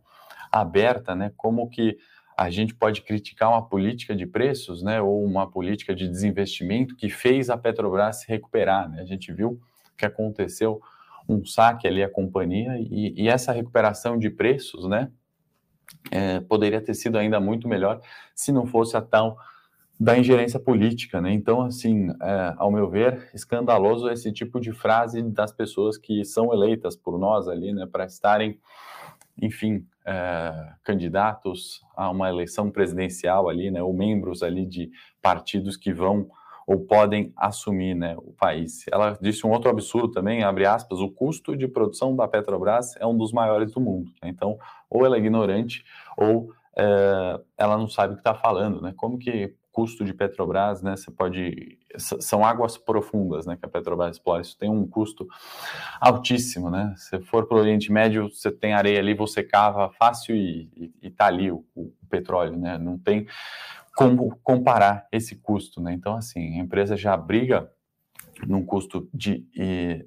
aberta, 0.52 1.16
né? 1.16 1.32
Como 1.36 1.70
que 1.70 1.98
a 2.42 2.50
gente 2.50 2.74
pode 2.74 3.04
criticar 3.04 3.50
uma 3.50 3.64
política 3.64 4.16
de 4.16 4.26
preços, 4.26 4.82
né? 4.82 5.00
Ou 5.00 5.24
uma 5.24 5.50
política 5.50 5.94
de 5.94 6.08
desinvestimento 6.08 6.96
que 6.96 7.08
fez 7.08 7.52
a 7.52 7.58
Petrobras 7.58 8.22
se 8.22 8.28
recuperar, 8.28 8.90
né? 8.90 9.00
A 9.00 9.06
gente 9.06 9.32
viu 9.32 9.62
que 9.96 10.06
aconteceu 10.08 10.82
um 11.30 11.46
saque 11.46 11.88
ali 11.88 12.04
à 12.04 12.10
companhia 12.10 12.80
e, 12.80 13.14
e 13.16 13.30
essa 13.30 13.52
recuperação 13.52 14.18
de 14.18 14.28
preços, 14.32 14.88
né? 14.88 15.12
É, 16.10 16.40
poderia 16.40 16.82
ter 16.82 16.96
sido 16.96 17.18
ainda 17.18 17.40
muito 17.40 17.68
melhor 17.68 18.02
se 18.34 18.52
não 18.52 18.66
fosse 18.66 18.98
a 18.98 19.02
tal 19.02 19.38
da 20.00 20.18
ingerência 20.18 20.60
política, 20.60 21.22
né? 21.22 21.32
Então, 21.32 21.62
assim, 21.62 22.10
é, 22.10 22.56
ao 22.58 22.72
meu 22.72 22.90
ver, 22.90 23.30
escandaloso 23.36 24.10
esse 24.10 24.32
tipo 24.32 24.60
de 24.60 24.72
frase 24.72 25.22
das 25.22 25.52
pessoas 25.52 25.96
que 25.96 26.26
são 26.26 26.52
eleitas 26.52 26.96
por 26.96 27.20
nós 27.20 27.48
ali, 27.48 27.72
né, 27.72 27.86
para 27.86 28.06
estarem, 28.06 28.60
enfim, 29.40 29.86
é, 30.06 30.74
candidatos 30.84 31.82
a 31.96 32.10
uma 32.10 32.30
eleição 32.30 32.70
presidencial 32.70 33.50
ali, 33.50 33.70
né, 33.70 33.82
ou 33.82 33.94
membros 33.94 34.44
ali 34.44 34.66
de 34.66 34.90
partidos 35.22 35.78
que 35.78 35.94
vão 35.94 36.28
ou 36.68 36.80
podem 36.80 37.34
assumir, 37.36 37.96
né, 37.96 38.16
o 38.18 38.34
país. 38.34 38.86
Ela 38.92 39.18
disse 39.20 39.46
um 39.46 39.52
outro 39.52 39.70
absurdo 39.70 40.12
também, 40.12 40.44
abre 40.44 40.66
aspas, 40.66 41.00
o 41.00 41.10
custo 41.10 41.56
de 41.58 41.68
produção 41.68 42.16
da 42.16 42.28
Petrobras 42.28 42.96
é 42.98 43.06
um 43.06 43.18
dos 43.18 43.34
maiores 43.34 43.74
do 43.74 43.82
mundo. 43.82 44.12
Né? 44.22 44.30
Então, 44.30 44.58
ou 44.90 45.06
ela 45.06 45.18
é 45.18 45.20
ignorante 45.20 45.84
ou 46.16 46.54
é, 46.78 47.40
ela 47.58 47.78
não 47.78 47.88
sabe 47.88 48.14
o 48.14 48.16
que 48.16 48.22
está 48.22 48.34
falando, 48.34 48.82
né? 48.82 48.94
Como 48.96 49.18
que 49.18 49.54
custo 49.72 50.04
de 50.04 50.14
Petrobras, 50.14 50.82
né? 50.82 50.96
Você 50.96 51.10
pode. 51.10 51.80
São 51.98 52.46
águas 52.46 52.78
profundas, 52.78 53.46
né? 53.46 53.56
Que 53.56 53.66
a 53.66 53.70
Petrobras 53.70 54.18
explora. 54.18 54.42
Isso 54.42 54.58
tem 54.58 54.70
um 54.70 54.86
custo 54.86 55.28
altíssimo, 56.00 56.70
né? 56.70 56.94
Se 56.98 57.20
for 57.22 57.48
para 57.48 57.58
o 57.58 57.60
Oriente 57.60 57.92
Médio, 57.92 58.30
você 58.30 58.52
tem 58.52 58.74
areia 58.74 59.00
ali, 59.00 59.14
você 59.14 59.44
cava 59.44 59.90
fácil 59.90 60.36
e, 60.36 60.70
está 61.02 61.28
ali 61.28 61.52
o, 61.52 61.66
o, 61.76 61.92
petróleo, 62.10 62.58
né? 62.58 62.78
Não 62.78 62.98
tem 62.98 63.26
como 63.96 64.38
comparar 64.44 65.08
esse 65.12 65.36
custo, 65.36 65.82
né? 65.82 65.94
Então, 65.94 66.16
assim, 66.16 66.60
a 66.60 66.64
empresa 66.64 66.98
já 66.98 67.16
briga 67.16 67.72
num 68.46 68.66
custo 68.66 69.08
de, 69.14 69.46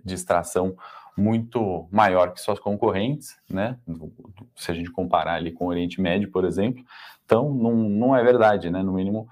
de 0.04 0.14
extração 0.14 0.76
muito 1.16 1.88
maior 1.92 2.32
que 2.32 2.40
suas 2.40 2.58
concorrentes, 2.58 3.36
né? 3.48 3.78
Se 4.56 4.70
a 4.70 4.74
gente 4.74 4.90
comparar 4.90 5.34
ali 5.34 5.52
com 5.52 5.66
o 5.66 5.68
Oriente 5.68 6.00
Médio, 6.00 6.30
por 6.30 6.44
exemplo. 6.44 6.84
Então, 7.24 7.54
não, 7.54 7.74
não 7.74 8.16
é 8.16 8.22
verdade, 8.22 8.70
né? 8.70 8.82
No 8.82 8.92
mínimo, 8.92 9.28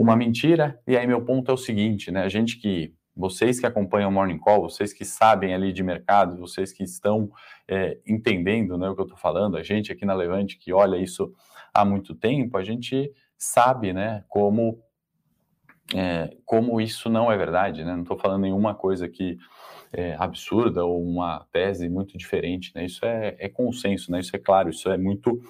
uma 0.00 0.16
mentira. 0.16 0.80
E 0.86 0.96
aí 0.96 1.06
meu 1.06 1.22
ponto 1.22 1.50
é 1.50 1.54
o 1.54 1.58
seguinte, 1.58 2.10
né? 2.10 2.22
A 2.22 2.28
gente 2.28 2.56
que 2.56 2.94
vocês 3.14 3.60
que 3.60 3.66
acompanham 3.66 4.08
o 4.08 4.12
Morning 4.12 4.38
Call, 4.38 4.62
vocês 4.62 4.94
que 4.94 5.04
sabem 5.04 5.54
ali 5.54 5.74
de 5.74 5.82
mercado, 5.82 6.38
vocês 6.38 6.72
que 6.72 6.82
estão 6.82 7.30
é, 7.68 7.98
entendendo 8.06 8.78
né, 8.78 8.88
o 8.88 8.94
que 8.94 9.02
eu 9.02 9.04
estou 9.04 9.18
falando, 9.18 9.58
a 9.58 9.62
gente 9.62 9.92
aqui 9.92 10.06
na 10.06 10.14
Levante 10.14 10.56
que 10.56 10.72
olha 10.72 10.96
isso 10.96 11.30
há 11.74 11.84
muito 11.84 12.14
tempo, 12.14 12.56
a 12.56 12.64
gente 12.64 13.12
sabe 13.36 13.92
né, 13.92 14.24
como, 14.26 14.82
é, 15.94 16.34
como 16.46 16.80
isso 16.80 17.10
não 17.10 17.30
é 17.30 17.36
verdade. 17.36 17.84
Né? 17.84 17.92
Não 17.92 18.02
estou 18.02 18.18
falando 18.18 18.40
nenhuma 18.40 18.74
coisa 18.74 19.06
que 19.06 19.36
é, 19.92 20.14
absurda 20.18 20.84
ou 20.84 21.02
uma 21.02 21.46
tese 21.52 21.88
muito 21.88 22.16
diferente. 22.16 22.72
Né? 22.74 22.84
Isso 22.84 23.04
é, 23.04 23.36
é 23.38 23.48
consenso, 23.48 24.10
né? 24.10 24.20
isso 24.20 24.34
é 24.34 24.38
claro, 24.38 24.70
isso 24.70 24.90
é 24.90 24.96
muito 24.96 25.40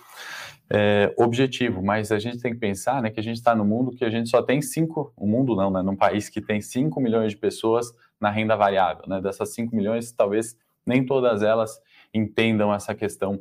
é, 0.68 1.12
objetivo, 1.18 1.82
mas 1.82 2.12
a 2.12 2.18
gente 2.18 2.38
tem 2.38 2.52
que 2.52 2.58
pensar 2.58 3.02
né, 3.02 3.10
que 3.10 3.18
a 3.18 3.22
gente 3.22 3.36
está 3.36 3.54
no 3.54 3.64
mundo 3.64 3.90
que 3.90 4.04
a 4.04 4.10
gente 4.10 4.30
só 4.30 4.40
tem 4.40 4.62
cinco, 4.62 5.12
o 5.16 5.26
mundo 5.26 5.56
não, 5.56 5.70
né, 5.70 5.82
num 5.82 5.96
país 5.96 6.28
que 6.28 6.40
tem 6.40 6.60
5 6.60 7.00
milhões 7.00 7.32
de 7.32 7.38
pessoas 7.38 7.92
na 8.20 8.30
renda 8.30 8.56
variável. 8.56 9.04
Né, 9.06 9.20
dessas 9.20 9.52
5 9.54 9.74
milhões, 9.74 10.12
talvez 10.12 10.56
nem 10.86 11.04
todas 11.04 11.42
elas 11.42 11.80
entendam 12.14 12.72
essa 12.72 12.94
questão 12.94 13.40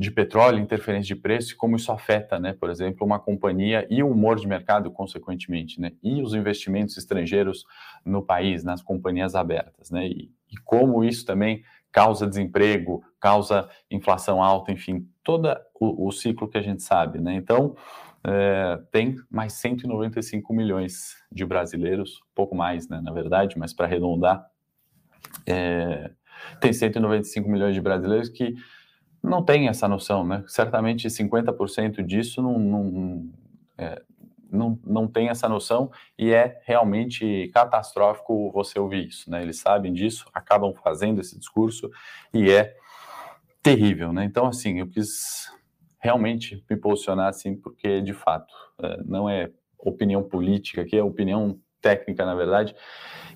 de 0.00 0.10
petróleo, 0.10 0.58
interferência 0.58 1.14
de 1.14 1.20
preço 1.20 1.52
e 1.52 1.56
como 1.56 1.76
isso 1.76 1.92
afeta, 1.92 2.40
né, 2.40 2.54
por 2.54 2.70
exemplo, 2.70 3.06
uma 3.06 3.20
companhia 3.20 3.86
e 3.90 4.02
o 4.02 4.10
humor 4.10 4.40
de 4.40 4.48
mercado, 4.48 4.90
consequentemente, 4.90 5.78
né, 5.78 5.92
e 6.02 6.22
os 6.22 6.32
investimentos 6.32 6.96
estrangeiros 6.96 7.66
no 8.02 8.22
país, 8.22 8.64
nas 8.64 8.80
companhias 8.80 9.34
abertas, 9.34 9.90
né, 9.90 10.06
e, 10.06 10.32
e 10.50 10.56
como 10.64 11.04
isso 11.04 11.26
também 11.26 11.62
causa 11.92 12.26
desemprego, 12.26 13.04
causa 13.20 13.68
inflação 13.90 14.42
alta, 14.42 14.72
enfim, 14.72 15.06
todo 15.22 15.54
o, 15.78 16.08
o 16.08 16.12
ciclo 16.12 16.48
que 16.48 16.56
a 16.56 16.62
gente 16.62 16.82
sabe, 16.82 17.20
né? 17.20 17.34
Então, 17.34 17.76
é, 18.24 18.80
tem 18.90 19.16
mais 19.28 19.52
195 19.54 20.50
milhões 20.54 21.16
de 21.30 21.44
brasileiros, 21.44 22.22
pouco 22.34 22.54
mais, 22.54 22.88
né, 22.88 23.02
na 23.02 23.12
verdade, 23.12 23.58
mas 23.58 23.74
para 23.74 23.84
arredondar, 23.84 24.46
é, 25.46 26.10
tem 26.58 26.72
195 26.72 27.50
milhões 27.50 27.74
de 27.74 27.82
brasileiros 27.82 28.30
que 28.30 28.54
não 29.22 29.42
têm 29.42 29.68
essa 29.68 29.86
noção, 29.86 30.26
né? 30.26 30.44
Certamente 30.46 31.08
50% 31.08 32.02
disso 32.02 32.42
não, 32.42 32.58
não, 32.58 33.30
é, 33.76 34.02
não, 34.50 34.78
não 34.84 35.06
tem 35.06 35.28
essa 35.28 35.48
noção 35.48 35.90
e 36.18 36.32
é 36.32 36.60
realmente 36.64 37.50
catastrófico 37.52 38.50
você 38.50 38.78
ouvir 38.78 39.08
isso, 39.08 39.30
né? 39.30 39.42
Eles 39.42 39.60
sabem 39.60 39.92
disso, 39.92 40.26
acabam 40.32 40.74
fazendo 40.74 41.20
esse 41.20 41.38
discurso 41.38 41.90
e 42.32 42.50
é 42.50 42.74
terrível, 43.62 44.12
né? 44.12 44.24
Então, 44.24 44.46
assim, 44.46 44.80
eu 44.80 44.88
quis 44.88 45.50
realmente 45.98 46.64
me 46.68 46.76
posicionar 46.76 47.28
assim, 47.28 47.54
porque 47.54 48.00
de 48.00 48.14
fato 48.14 48.54
é, 48.82 49.02
não 49.04 49.28
é 49.28 49.50
opinião 49.78 50.22
política 50.22 50.82
aqui, 50.82 50.96
é 50.96 51.02
opinião 51.02 51.58
técnica, 51.80 52.24
na 52.24 52.34
verdade. 52.34 52.74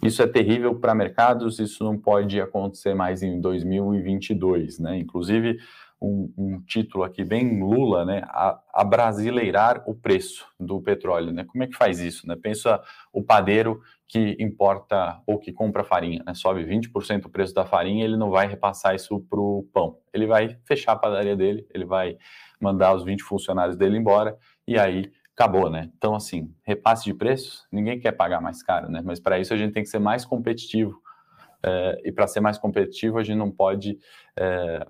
Isso 0.02 0.22
é 0.22 0.26
terrível 0.26 0.74
para 0.74 0.94
mercados, 0.94 1.58
isso 1.58 1.82
não 1.82 1.98
pode 1.98 2.40
acontecer 2.40 2.94
mais 2.94 3.22
em 3.22 3.40
2022, 3.40 4.78
né? 4.78 4.98
Inclusive, 4.98 5.58
um, 6.00 6.32
um, 6.36 6.60
título 6.62 7.04
aqui 7.04 7.24
bem 7.24 7.60
Lula, 7.60 8.04
né, 8.04 8.22
a, 8.26 8.60
a, 8.74 8.84
brasileirar 8.84 9.82
o 9.86 9.94
preço 9.94 10.46
do 10.60 10.80
petróleo, 10.80 11.32
né? 11.32 11.44
Como 11.44 11.64
é 11.64 11.66
que 11.66 11.76
faz 11.76 12.00
isso, 12.00 12.26
né? 12.26 12.36
Pensa 12.40 12.82
o 13.12 13.22
padeiro 13.22 13.80
que 14.06 14.36
importa 14.38 15.20
ou 15.26 15.38
que 15.38 15.52
compra 15.52 15.82
farinha, 15.82 16.22
né? 16.26 16.34
Sobe 16.34 16.64
20% 16.64 17.24
o 17.24 17.30
preço 17.30 17.54
da 17.54 17.64
farinha, 17.64 18.04
ele 18.04 18.16
não 18.16 18.30
vai 18.30 18.46
repassar 18.46 18.94
isso 18.94 19.18
para 19.30 19.40
o 19.40 19.66
pão. 19.72 19.98
Ele 20.12 20.26
vai 20.26 20.58
fechar 20.64 20.92
a 20.92 20.96
padaria 20.96 21.34
dele, 21.34 21.66
ele 21.72 21.86
vai 21.86 22.16
mandar 22.60 22.94
os 22.94 23.04
20 23.04 23.22
funcionários 23.22 23.76
dele 23.76 23.96
embora 23.96 24.36
e 24.66 24.78
aí 24.78 25.10
acabou, 25.34 25.68
né? 25.68 25.90
Então, 25.96 26.14
assim, 26.14 26.54
repasse 26.62 27.04
de 27.04 27.12
preços, 27.12 27.66
ninguém 27.70 27.98
quer 27.98 28.12
pagar 28.12 28.40
mais 28.40 28.62
caro, 28.62 28.88
né? 28.88 29.02
Mas 29.04 29.18
para 29.18 29.38
isso 29.38 29.52
a 29.52 29.56
gente 29.56 29.72
tem 29.72 29.82
que 29.82 29.88
ser 29.88 29.98
mais 29.98 30.24
competitivo. 30.24 31.02
É, 31.62 32.02
e 32.04 32.12
para 32.12 32.26
ser 32.26 32.40
mais 32.40 32.56
competitivo, 32.56 33.18
a 33.18 33.24
gente 33.24 33.36
não 33.36 33.50
pode 33.50 33.98
é, 34.38 34.86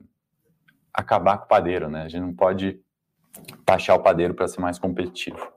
acabar 0.92 1.38
com 1.38 1.46
o 1.46 1.48
padeiro, 1.48 1.88
né? 1.88 2.02
A 2.02 2.08
gente 2.08 2.20
não 2.20 2.34
pode 2.34 2.78
taxar 3.64 3.96
o 3.96 4.02
padeiro 4.02 4.34
para 4.34 4.46
ser 4.46 4.60
mais 4.60 4.78
competitivo. 4.78 5.52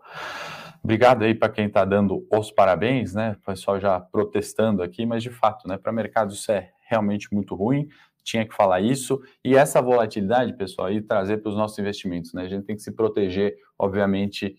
Obrigado 0.84 1.24
aí 1.24 1.36
para 1.36 1.50
quem 1.50 1.66
está 1.66 1.84
dando 1.84 2.26
os 2.32 2.50
parabéns, 2.50 3.14
né? 3.14 3.36
O 3.42 3.46
pessoal 3.46 3.80
já 3.80 4.00
protestando 4.00 4.82
aqui, 4.82 5.06
mas 5.06 5.22
de 5.22 5.30
fato, 5.30 5.68
né? 5.68 5.78
Para 5.78 5.92
mercado 5.92 6.32
isso 6.32 6.52
é 6.52 6.72
realmente 6.88 7.34
muito 7.34 7.56
ruim. 7.56 7.88
Tinha 8.24 8.46
que 8.46 8.56
falar 8.56 8.80
isso 8.80 9.22
e 9.44 9.56
essa 9.56 9.82
volatilidade, 9.82 10.54
pessoal, 10.54 10.92
e 10.92 11.02
trazer 11.02 11.38
para 11.38 11.50
os 11.50 11.58
nossos 11.58 11.78
investimentos, 11.80 12.34
né? 12.34 12.44
A 12.44 12.48
gente 12.48 12.66
tem 12.66 12.76
que 12.76 12.82
se 12.82 12.92
proteger, 12.92 13.56
obviamente, 13.78 14.56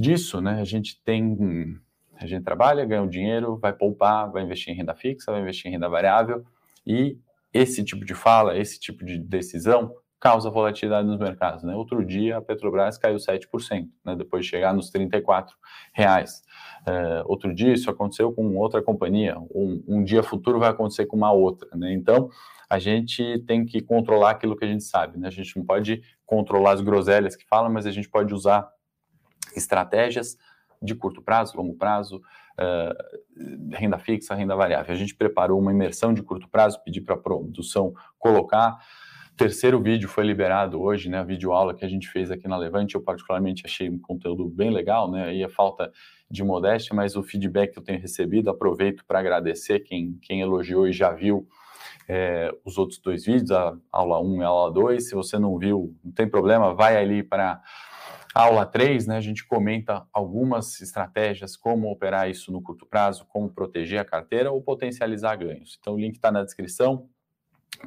disso, 0.00 0.40
né? 0.40 0.60
A 0.60 0.64
gente 0.64 1.02
tem, 1.02 1.78
a 2.16 2.26
gente 2.26 2.44
trabalha, 2.44 2.84
ganha 2.84 3.02
um 3.02 3.08
dinheiro, 3.08 3.56
vai 3.56 3.72
poupar, 3.72 4.30
vai 4.30 4.42
investir 4.42 4.72
em 4.72 4.76
renda 4.76 4.94
fixa, 4.94 5.32
vai 5.32 5.40
investir 5.40 5.68
em 5.68 5.74
renda 5.74 5.88
variável 5.88 6.44
e 6.86 7.18
esse 7.52 7.84
tipo 7.84 8.04
de 8.04 8.14
fala, 8.14 8.56
esse 8.56 8.78
tipo 8.78 9.04
de 9.04 9.18
decisão 9.18 9.94
causa 10.20 10.50
volatilidade 10.50 11.06
nos 11.06 11.18
mercados. 11.18 11.62
Né? 11.62 11.74
Outro 11.74 12.04
dia 12.04 12.38
a 12.38 12.42
Petrobras 12.42 12.98
caiu 12.98 13.16
7%, 13.16 13.88
né? 14.04 14.16
depois 14.16 14.44
de 14.44 14.50
chegar 14.50 14.74
nos 14.74 14.90
34 14.90 15.56
reais. 15.92 16.42
É, 16.86 17.22
outro 17.26 17.54
dia 17.54 17.72
isso 17.72 17.90
aconteceu 17.90 18.32
com 18.32 18.56
outra 18.56 18.82
companhia, 18.82 19.38
um, 19.54 19.82
um, 19.86 20.04
dia 20.04 20.22
futuro 20.22 20.58
vai 20.58 20.70
acontecer 20.70 21.06
com 21.06 21.16
uma 21.16 21.32
outra. 21.32 21.68
Né? 21.76 21.92
Então 21.92 22.28
a 22.68 22.78
gente 22.78 23.38
tem 23.46 23.64
que 23.64 23.80
controlar 23.80 24.30
aquilo 24.30 24.56
que 24.56 24.64
a 24.64 24.68
gente 24.68 24.84
sabe. 24.84 25.18
Né? 25.18 25.28
A 25.28 25.30
gente 25.30 25.56
não 25.56 25.64
pode 25.64 26.02
controlar 26.26 26.72
as 26.72 26.80
groselhas 26.80 27.36
que 27.36 27.46
falam, 27.46 27.72
mas 27.72 27.86
a 27.86 27.90
gente 27.90 28.08
pode 28.08 28.34
usar 28.34 28.68
estratégias 29.54 30.36
de 30.80 30.94
curto 30.94 31.20
prazo, 31.20 31.56
longo 31.56 31.74
prazo, 31.74 32.16
uh, 32.58 33.74
renda 33.74 33.98
fixa, 33.98 34.34
renda 34.34 34.54
variável. 34.54 34.94
A 34.94 34.98
gente 34.98 35.14
preparou 35.14 35.58
uma 35.60 35.72
imersão 35.72 36.14
de 36.14 36.22
curto 36.22 36.48
prazo, 36.48 36.80
pedi 36.84 37.00
para 37.00 37.14
a 37.14 37.18
produção 37.18 37.92
colocar 38.18 38.78
terceiro 39.38 39.80
vídeo 39.80 40.08
foi 40.08 40.24
liberado 40.24 40.82
hoje, 40.82 41.08
né? 41.08 41.18
A 41.18 41.22
videoaula 41.22 41.72
que 41.72 41.84
a 41.84 41.88
gente 41.88 42.08
fez 42.08 42.28
aqui 42.28 42.48
na 42.48 42.56
Levante, 42.56 42.96
eu 42.96 43.00
particularmente 43.00 43.62
achei 43.64 43.88
um 43.88 43.98
conteúdo 43.98 44.48
bem 44.48 44.68
legal, 44.68 45.08
né? 45.08 45.28
Aí 45.28 45.44
a 45.44 45.48
falta 45.48 45.90
de 46.28 46.42
modéstia, 46.42 46.94
mas 46.94 47.14
o 47.14 47.22
feedback 47.22 47.72
que 47.72 47.78
eu 47.78 47.82
tenho 47.82 48.00
recebido, 48.00 48.50
aproveito 48.50 49.04
para 49.06 49.20
agradecer 49.20 49.80
quem, 49.80 50.18
quem 50.20 50.40
elogiou 50.40 50.88
e 50.88 50.92
já 50.92 51.12
viu 51.12 51.46
é, 52.08 52.52
os 52.64 52.76
outros 52.76 52.98
dois 52.98 53.24
vídeos, 53.24 53.52
a 53.52 53.76
aula 53.92 54.20
1 54.20 54.42
e 54.42 54.44
a 54.44 54.48
aula 54.48 54.72
2. 54.72 55.08
Se 55.08 55.14
você 55.14 55.38
não 55.38 55.56
viu, 55.56 55.94
não 56.04 56.10
tem 56.10 56.28
problema, 56.28 56.74
vai 56.74 56.96
ali 56.96 57.22
para 57.22 57.62
aula 58.34 58.66
3, 58.66 59.06
né? 59.06 59.16
A 59.16 59.20
gente 59.20 59.46
comenta 59.46 60.06
algumas 60.12 60.80
estratégias, 60.80 61.56
como 61.56 61.90
operar 61.90 62.30
isso 62.30 62.52
no 62.52 62.62
curto 62.62 62.86
prazo, 62.86 63.26
como 63.26 63.48
proteger 63.48 64.00
a 64.00 64.04
carteira 64.04 64.50
ou 64.50 64.62
potencializar 64.62 65.36
ganhos. 65.36 65.78
Então 65.80 65.94
o 65.94 65.98
link 65.98 66.16
está 66.16 66.30
na 66.30 66.44
descrição 66.44 67.08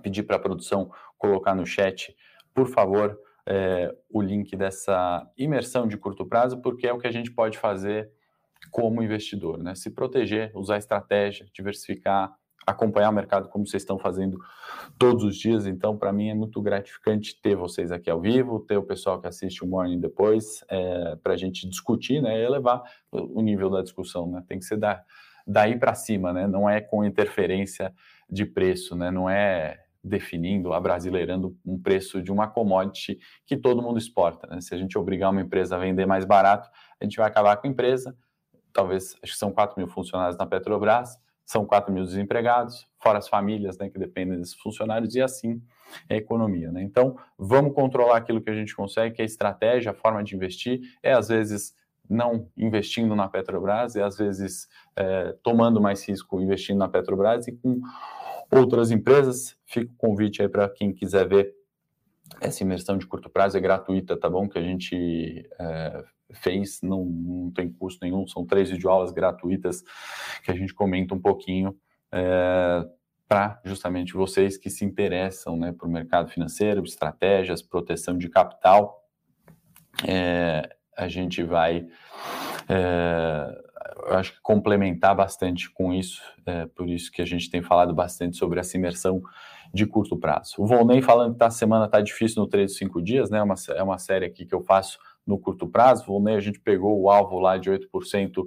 pedir 0.01 0.23
para 0.23 0.37
a 0.37 0.39
produção 0.39 0.91
colocar 1.17 1.53
no 1.53 1.65
chat, 1.65 2.15
por 2.53 2.67
favor, 2.67 3.19
é, 3.45 3.93
o 4.09 4.21
link 4.21 4.55
dessa 4.55 5.27
imersão 5.37 5.87
de 5.87 5.97
curto 5.97 6.25
prazo, 6.25 6.61
porque 6.61 6.87
é 6.87 6.93
o 6.93 6.99
que 6.99 7.07
a 7.07 7.11
gente 7.11 7.31
pode 7.31 7.57
fazer 7.57 8.11
como 8.69 9.01
investidor, 9.01 9.57
né? 9.57 9.73
Se 9.75 9.89
proteger, 9.89 10.51
usar 10.55 10.77
estratégia, 10.77 11.47
diversificar, 11.51 12.33
acompanhar 12.65 13.09
o 13.09 13.13
mercado 13.13 13.49
como 13.49 13.65
vocês 13.65 13.81
estão 13.81 13.97
fazendo 13.97 14.39
todos 14.97 15.23
os 15.23 15.35
dias. 15.35 15.65
Então, 15.65 15.97
para 15.97 16.11
mim 16.13 16.29
é 16.29 16.33
muito 16.33 16.61
gratificante 16.61 17.39
ter 17.41 17.55
vocês 17.55 17.91
aqui 17.91 18.09
ao 18.09 18.19
vivo, 18.19 18.59
ter 18.59 18.77
o 18.77 18.83
pessoal 18.83 19.19
que 19.19 19.27
assiste 19.27 19.63
o 19.63 19.67
Morning 19.67 19.99
depois, 19.99 20.63
é, 20.69 21.15
para 21.17 21.33
a 21.33 21.37
gente 21.37 21.67
discutir, 21.67 22.21
né? 22.21 22.39
E 22.39 22.43
elevar 22.43 22.81
o 23.11 23.41
nível 23.41 23.69
da 23.69 23.81
discussão, 23.81 24.29
né? 24.29 24.43
Tem 24.47 24.59
que 24.59 24.65
ser 24.65 24.77
da, 24.77 25.03
daí 25.45 25.77
para 25.77 25.93
cima, 25.93 26.31
né? 26.31 26.47
Não 26.47 26.69
é 26.69 26.81
com 26.81 27.03
interferência 27.03 27.93
de 28.29 28.45
preço, 28.45 28.95
né? 28.95 29.11
Não 29.11 29.29
é 29.29 29.79
definindo, 30.03 30.73
abrasileirando 30.73 31.55
um 31.65 31.79
preço 31.79 32.21
de 32.21 32.31
uma 32.31 32.47
commodity 32.47 33.19
que 33.45 33.55
todo 33.55 33.81
mundo 33.81 33.99
exporta. 33.99 34.47
Né? 34.47 34.59
Se 34.59 34.73
a 34.73 34.77
gente 34.77 34.97
obrigar 34.97 35.29
uma 35.29 35.41
empresa 35.41 35.75
a 35.75 35.79
vender 35.79 36.07
mais 36.07 36.25
barato, 36.25 36.69
a 36.99 37.03
gente 37.03 37.17
vai 37.17 37.27
acabar 37.27 37.55
com 37.57 37.67
a 37.67 37.69
empresa. 37.69 38.17
Talvez, 38.73 39.15
acho 39.21 39.33
que 39.33 39.37
são 39.37 39.51
4 39.51 39.77
mil 39.77 39.87
funcionários 39.87 40.37
na 40.37 40.45
Petrobras, 40.45 41.19
são 41.51 41.65
4 41.65 41.93
mil 41.93 42.05
desempregados, 42.05 42.87
fora 42.97 43.17
as 43.17 43.27
famílias 43.27 43.77
né, 43.77 43.89
que 43.89 43.99
dependem 43.99 44.39
desses 44.39 44.53
funcionários, 44.53 45.15
e 45.15 45.21
assim 45.21 45.61
é 46.07 46.15
a 46.15 46.17
economia. 46.17 46.71
Né? 46.71 46.81
Então, 46.81 47.17
vamos 47.37 47.75
controlar 47.75 48.17
aquilo 48.17 48.39
que 48.39 48.49
a 48.49 48.53
gente 48.53 48.73
consegue, 48.73 49.15
que 49.15 49.21
é 49.21 49.23
a 49.23 49.25
estratégia, 49.25 49.91
a 49.91 49.93
forma 49.93 50.23
de 50.23 50.33
investir, 50.33 50.79
é 51.03 51.11
às 51.11 51.27
vezes 51.27 51.75
não 52.09 52.47
investindo 52.57 53.15
na 53.17 53.27
Petrobras, 53.27 53.95
e 53.95 54.01
às 54.01 54.17
vezes 54.17 54.69
é, 54.95 55.35
tomando 55.43 55.81
mais 55.81 56.07
risco 56.07 56.39
investindo 56.39 56.77
na 56.77 56.87
Petrobras 56.87 57.45
e 57.49 57.51
com 57.51 57.81
outras 58.49 58.89
empresas. 58.89 59.57
Fica 59.65 59.91
o 59.91 59.95
convite 59.97 60.41
aí 60.41 60.47
para 60.47 60.69
quem 60.69 60.93
quiser 60.93 61.27
ver 61.27 61.53
essa 62.39 62.63
imersão 62.63 62.97
de 62.97 63.05
curto 63.05 63.29
prazo, 63.29 63.57
é 63.57 63.59
gratuita, 63.59 64.17
tá 64.17 64.29
bom? 64.29 64.47
Que 64.47 64.57
a 64.57 64.63
gente 64.63 65.49
é, 65.59 66.03
fez, 66.33 66.81
não, 66.81 67.05
não 67.05 67.51
tem 67.51 67.71
custo 67.71 67.99
nenhum, 68.03 68.27
são 68.27 68.45
três 68.45 68.69
videoaulas 68.69 69.11
gratuitas 69.11 69.83
que 70.43 70.51
a 70.51 70.55
gente 70.55 70.73
comenta 70.73 71.13
um 71.13 71.19
pouquinho 71.19 71.75
é, 72.11 72.85
para 73.27 73.61
justamente 73.63 74.13
vocês 74.13 74.57
que 74.57 74.69
se 74.69 74.83
interessam 74.83 75.57
né, 75.57 75.71
para 75.71 75.87
o 75.87 75.91
mercado 75.91 76.29
financeiro, 76.29 76.83
estratégias, 76.83 77.61
proteção 77.61 78.17
de 78.17 78.29
capital. 78.29 79.05
É, 80.07 80.69
a 80.97 81.07
gente 81.07 81.43
vai 81.43 81.87
é, 82.69 83.61
eu 84.07 84.17
acho 84.17 84.33
que 84.33 84.41
complementar 84.41 85.15
bastante 85.15 85.69
com 85.69 85.93
isso, 85.93 86.21
é 86.45 86.65
por 86.67 86.89
isso 86.89 87.11
que 87.11 87.21
a 87.21 87.25
gente 87.25 87.49
tem 87.49 87.61
falado 87.61 87.93
bastante 87.93 88.37
sobre 88.37 88.59
essa 88.59 88.77
imersão 88.77 89.21
de 89.73 89.85
curto 89.85 90.17
prazo. 90.17 90.55
O 90.57 90.65
Volney 90.65 91.01
falando 91.01 91.33
que 91.33 91.39
tá, 91.39 91.47
a 91.47 91.51
semana 91.51 91.85
está 91.85 92.01
difícil 92.01 92.41
no 92.41 92.47
3 92.47 92.71
de 92.71 92.77
5 92.77 93.01
dias, 93.01 93.29
né? 93.29 93.39
É 93.39 93.43
uma, 93.43 93.55
é 93.69 93.83
uma 93.83 93.97
série 93.97 94.25
aqui 94.25 94.45
que 94.45 94.53
eu 94.53 94.61
faço 94.61 94.99
no 95.25 95.37
curto 95.37 95.67
prazo. 95.67 96.05
Volney, 96.05 96.35
a 96.35 96.39
gente 96.39 96.59
pegou 96.59 96.99
o 96.99 97.09
alvo 97.09 97.39
lá 97.39 97.57
de 97.57 97.69
8% 97.69 98.45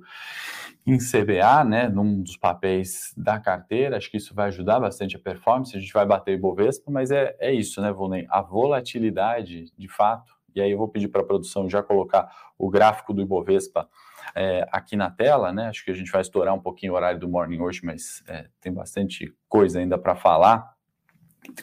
em 0.87 0.99
CBA, 0.99 1.65
né? 1.65 1.89
Num 1.89 2.23
dos 2.23 2.37
papéis 2.37 3.13
da 3.17 3.39
carteira. 3.39 3.97
Acho 3.97 4.11
que 4.11 4.17
isso 4.17 4.35
vai 4.35 4.49
ajudar 4.49 4.81
bastante 4.81 5.17
a 5.17 5.19
performance. 5.19 5.77
A 5.77 5.81
gente 5.81 5.93
vai 5.93 6.05
bater 6.05 6.35
Ibovespa, 6.35 6.91
mas 6.91 7.11
é, 7.11 7.35
é 7.39 7.53
isso, 7.53 7.81
né, 7.81 7.91
Volney? 7.91 8.27
A 8.29 8.43
volatilidade, 8.43 9.73
de 9.77 9.89
fato, 9.89 10.35
e 10.55 10.61
aí 10.61 10.71
eu 10.71 10.79
vou 10.79 10.89
pedir 10.89 11.09
para 11.09 11.23
a 11.23 11.25
produção 11.25 11.69
já 11.69 11.83
colocar 11.83 12.31
o 12.57 12.71
gráfico 12.71 13.13
do 13.13 13.23
Ibovespa 13.23 13.89
é, 14.35 14.67
aqui 14.71 14.95
na 14.95 15.11
tela, 15.11 15.53
né? 15.53 15.69
Acho 15.69 15.85
que 15.85 15.91
a 15.91 15.95
gente 15.95 16.13
vai 16.13 16.21
estourar 16.21 16.55
um 16.55 16.61
pouquinho 16.61 16.93
o 16.93 16.97
horário 16.97 17.19
do 17.19 17.29
morning 17.29 17.61
hoje, 17.61 17.81
mas 17.83 18.23
é, 18.29 18.47
tem 18.61 18.73
bastante 18.73 19.35
coisa 19.49 19.81
ainda 19.81 19.99
para 19.99 20.15
falar. 20.15 20.73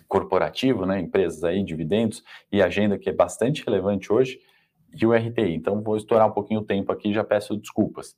Corporativo, 0.08 0.86
né? 0.86 1.00
Empresas 1.00 1.44
aí, 1.44 1.64
dividendos 1.64 2.24
e 2.52 2.62
agenda 2.62 2.98
que 3.00 3.10
é 3.10 3.14
bastante 3.14 3.64
relevante 3.66 4.12
hoje 4.12 4.40
e 5.00 5.06
o 5.06 5.14
RTI. 5.14 5.56
Então, 5.56 5.82
vou 5.82 5.96
estourar 5.96 6.28
um 6.28 6.32
pouquinho 6.32 6.60
o 6.60 6.66
tempo 6.66 6.92
aqui, 6.92 7.14
já 7.14 7.24
peço 7.24 7.56
desculpas. 7.56 8.16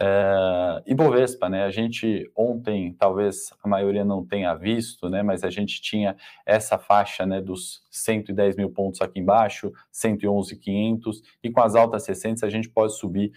É, 0.00 0.82
Ibovespa, 0.86 1.48
né? 1.48 1.64
A 1.64 1.70
gente 1.70 2.30
ontem, 2.34 2.94
talvez 2.98 3.52
a 3.62 3.68
maioria 3.68 4.04
não 4.04 4.24
tenha 4.24 4.54
visto, 4.54 5.08
né? 5.08 5.22
Mas 5.22 5.42
a 5.42 5.50
gente 5.50 5.80
tinha 5.80 6.16
essa 6.44 6.78
faixa, 6.78 7.26
né? 7.26 7.40
Dos 7.40 7.82
110 7.90 8.56
mil 8.56 8.70
pontos 8.70 9.00
aqui 9.00 9.18
embaixo, 9.18 9.72
111,500 9.90 11.22
e 11.42 11.50
com 11.50 11.60
as 11.60 11.74
altas 11.74 12.06
recentes 12.06 12.42
a 12.42 12.48
gente 12.48 12.68
pode 12.68 12.96
subir 12.96 13.32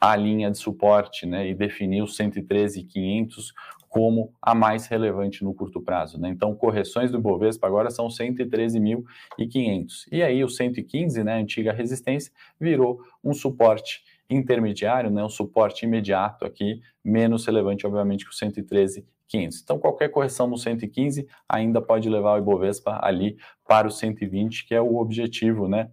a 0.00 0.16
linha 0.16 0.50
de 0.50 0.58
suporte 0.58 1.24
né, 1.24 1.46
e 1.46 1.54
definir 1.54 2.02
os 2.02 2.16
113,500 2.16 3.52
como 3.92 4.32
a 4.40 4.54
mais 4.54 4.86
relevante 4.86 5.44
no 5.44 5.52
curto 5.52 5.78
prazo. 5.78 6.18
Né? 6.18 6.30
Então, 6.30 6.54
correções 6.54 7.10
do 7.10 7.20
Bovespa 7.20 7.66
agora 7.66 7.90
são 7.90 8.08
113.500. 8.08 10.06
E 10.10 10.22
aí 10.22 10.42
o 10.42 10.48
115, 10.48 11.22
né, 11.22 11.34
antiga 11.34 11.74
resistência, 11.74 12.32
virou 12.58 13.02
um 13.22 13.34
suporte 13.34 14.02
intermediário, 14.30 15.10
né, 15.10 15.22
um 15.22 15.28
suporte 15.28 15.84
imediato 15.84 16.46
aqui, 16.46 16.80
menos 17.04 17.44
relevante, 17.44 17.86
obviamente, 17.86 18.24
que 18.24 18.30
o 18.30 18.34
113.500. 18.34 19.04
Então, 19.62 19.78
qualquer 19.78 20.08
correção 20.08 20.46
no 20.46 20.56
115 20.56 21.28
ainda 21.46 21.82
pode 21.82 22.08
levar 22.08 22.36
o 22.36 22.38
Ibovespa 22.38 22.98
ali 23.02 23.36
para 23.68 23.86
o 23.86 23.90
120, 23.90 24.66
que 24.66 24.74
é 24.74 24.80
o 24.80 24.96
objetivo, 24.96 25.68
né? 25.68 25.90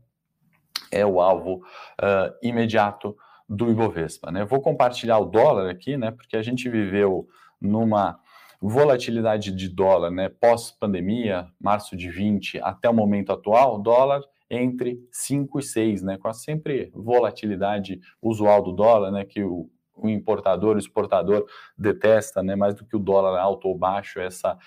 É 0.90 1.06
o 1.06 1.20
alvo 1.20 1.56
uh, 1.56 2.34
imediato 2.42 3.14
do 3.50 3.70
Ibovespa. 3.70 4.32
Né? 4.32 4.46
vou 4.46 4.62
compartilhar 4.62 5.18
o 5.18 5.26
dólar 5.26 5.70
aqui, 5.70 5.98
né? 5.98 6.12
Porque 6.12 6.38
a 6.38 6.42
gente 6.42 6.70
viveu 6.70 7.28
numa 7.62 8.20
volatilidade 8.62 9.52
de 9.52 9.70
dólar, 9.70 10.12
né? 10.12 10.30
Pós-pandemia, 10.30 11.48
março 11.60 11.96
de 11.96 12.10
20 12.10 12.60
até 12.60 12.90
o 12.90 12.94
momento 12.94 13.32
atual, 13.32 13.80
dólar 13.80 14.22
entre 14.50 15.00
5 15.12 15.60
e 15.60 15.64
6, 15.64 16.02
né? 16.02 16.18
Com 16.18 16.28
a 16.28 16.34
sempre 16.34 16.92
volatilidade 16.94 18.02
usual 18.22 18.62
do 18.62 18.74
dólar, 18.74 19.12
né? 19.12 19.24
Que 19.24 19.44
o, 19.44 19.70
o 19.96 20.10
importador, 20.10 20.76
o 20.76 20.80
exportador 20.80 21.46
detesta, 21.78 22.44
né? 22.44 22.56
Mais 22.56 22.76
do 22.76 22.86
que 22.86 22.96
o 22.96 23.00
dólar 23.00 23.40
alto 23.40 23.68
ou 23.68 23.78
baixo, 23.78 24.20
essa 24.20 24.58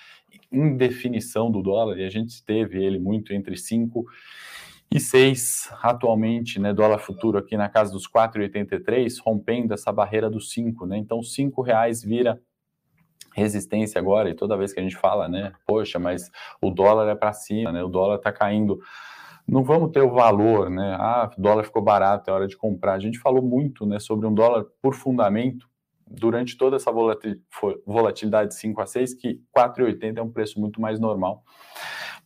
indefinição 0.50 1.50
do 1.50 1.62
dólar, 1.62 1.98
e 1.98 2.04
a 2.04 2.10
gente 2.10 2.42
teve 2.44 2.82
ele 2.82 2.98
muito 2.98 3.34
entre 3.34 3.56
5 3.56 4.06
e 4.94 5.00
6 5.00 5.72
atualmente, 5.82 6.60
né, 6.60 6.72
dólar 6.72 6.98
futuro 6.98 7.38
aqui 7.38 7.56
na 7.56 7.68
casa 7.68 7.92
dos 7.92 8.06
4,83, 8.06 9.18
rompendo 9.24 9.72
essa 9.72 9.90
barreira 9.90 10.28
dos 10.28 10.50
5, 10.52 10.86
né? 10.86 10.98
Então, 10.98 11.22
5 11.22 11.62
reais 11.62 12.02
vira 12.02 12.40
resistência 13.34 13.98
agora, 13.98 14.30
e 14.30 14.34
toda 14.34 14.56
vez 14.56 14.72
que 14.72 14.80
a 14.80 14.82
gente 14.82 14.96
fala, 14.96 15.28
né, 15.28 15.52
poxa, 15.66 15.98
mas 15.98 16.30
o 16.60 16.70
dólar 16.70 17.08
é 17.08 17.14
para 17.14 17.32
cima, 17.32 17.72
né? 17.72 17.82
O 17.82 17.88
dólar 17.88 18.16
está 18.16 18.32
caindo 18.32 18.78
não 19.46 19.64
vamos 19.64 19.90
ter 19.90 20.00
o 20.00 20.10
valor, 20.10 20.70
né? 20.70 20.96
Ah, 20.98 21.30
o 21.36 21.40
dólar 21.40 21.64
ficou 21.64 21.82
barato, 21.82 22.30
é 22.30 22.32
hora 22.32 22.46
de 22.46 22.56
comprar. 22.56 22.94
A 22.94 22.98
gente 22.98 23.18
falou 23.18 23.42
muito, 23.42 23.84
né, 23.84 23.98
sobre 23.98 24.26
um 24.26 24.32
dólar 24.32 24.64
por 24.80 24.94
fundamento 24.94 25.68
durante 26.06 26.56
toda 26.56 26.76
essa 26.76 26.92
volatilidade 27.86 28.50
de 28.50 28.56
5 28.56 28.80
a 28.80 28.86
6, 28.86 29.14
que 29.14 29.40
4,80 29.56 30.18
é 30.18 30.22
um 30.22 30.30
preço 30.30 30.60
muito 30.60 30.80
mais 30.80 31.00
normal 31.00 31.42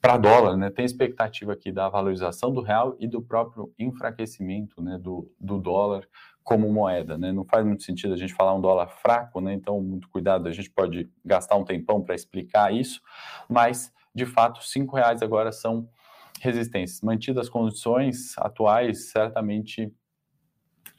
para 0.00 0.18
dólar, 0.18 0.56
né? 0.56 0.70
Tem 0.70 0.84
expectativa 0.84 1.52
aqui 1.52 1.72
da 1.72 1.88
valorização 1.88 2.52
do 2.52 2.60
real 2.60 2.96
e 3.00 3.08
do 3.08 3.22
próprio 3.22 3.72
enfraquecimento, 3.78 4.82
né, 4.82 4.98
do, 4.98 5.30
do 5.40 5.58
dólar 5.58 6.06
como 6.46 6.72
moeda, 6.72 7.18
né? 7.18 7.32
Não 7.32 7.44
faz 7.44 7.66
muito 7.66 7.82
sentido 7.82 8.14
a 8.14 8.16
gente 8.16 8.32
falar 8.32 8.54
um 8.54 8.60
dólar 8.60 8.86
fraco, 8.86 9.40
né? 9.40 9.52
Então, 9.52 9.80
muito 9.80 10.08
cuidado, 10.08 10.46
a 10.46 10.52
gente 10.52 10.70
pode 10.70 11.10
gastar 11.24 11.56
um 11.56 11.64
tempão 11.64 12.00
para 12.00 12.14
explicar 12.14 12.72
isso, 12.72 13.00
mas 13.48 13.92
de 14.14 14.24
fato, 14.24 14.64
cinco 14.64 14.94
reais 14.94 15.22
agora 15.22 15.50
são 15.50 15.88
resistências. 16.40 17.00
Mantidas 17.02 17.46
as 17.46 17.48
condições 17.48 18.38
atuais, 18.38 19.10
certamente 19.10 19.92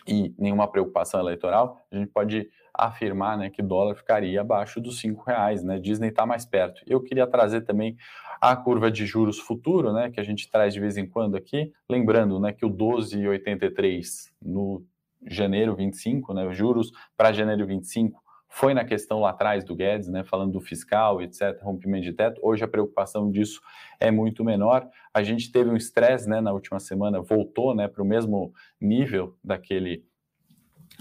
e 0.06 0.36
nenhuma 0.38 0.70
preocupação 0.70 1.22
eleitoral, 1.22 1.82
a 1.92 1.96
gente 1.96 2.12
pode 2.12 2.50
afirmar 2.74 3.38
né, 3.38 3.50
que 3.50 3.62
o 3.62 3.66
dólar 3.66 3.96
ficaria 3.96 4.42
abaixo 4.42 4.82
dos 4.82 5.00
cinco 5.00 5.24
reais, 5.24 5.64
né? 5.64 5.80
Disney 5.80 6.10
está 6.10 6.26
mais 6.26 6.46
perto. 6.46 6.82
Eu 6.86 7.02
queria 7.02 7.26
trazer 7.26 7.62
também 7.62 7.96
a 8.42 8.54
curva 8.54 8.92
de 8.92 9.06
juros 9.06 9.40
futuro, 9.40 9.94
né, 9.94 10.12
que 10.12 10.20
a 10.20 10.24
gente 10.24 10.50
traz 10.52 10.74
de 10.74 10.80
vez 10.82 10.98
em 10.98 11.08
quando 11.08 11.38
aqui, 11.38 11.72
lembrando, 11.90 12.38
né, 12.38 12.52
que 12.52 12.66
o 12.66 12.70
12,83 12.70 14.30
no 14.42 14.86
janeiro 15.25 15.75
25, 15.75 16.34
né, 16.34 16.51
juros 16.53 16.91
para 17.15 17.32
janeiro 17.32 17.65
25 17.65 18.21
foi 18.49 18.73
na 18.73 18.86
questão 18.86 19.19
lá 19.19 19.32
atrás 19.32 19.63
do 19.63 19.75
Guedes, 19.75 20.08
né, 20.08 20.23
falando 20.23 20.53
do 20.53 20.62
fiscal, 20.62 21.21
etc., 21.21 21.62
rompimento 21.62 22.03
de 22.03 22.13
teto. 22.13 22.39
Hoje 22.41 22.63
a 22.63 22.67
preocupação 22.67 23.30
disso 23.30 23.62
é 23.99 24.10
muito 24.10 24.43
menor. 24.43 24.88
A 25.13 25.21
gente 25.21 25.51
teve 25.51 25.69
um 25.69 25.75
estresse, 25.75 26.30
né, 26.30 26.39
na 26.41 26.53
última 26.53 26.80
semana, 26.80 27.21
voltou, 27.21 27.75
né, 27.75 27.88
para 27.88 28.01
o 28.01 28.06
mesmo 28.06 28.53
nível 28.80 29.38
daquele 29.43 30.06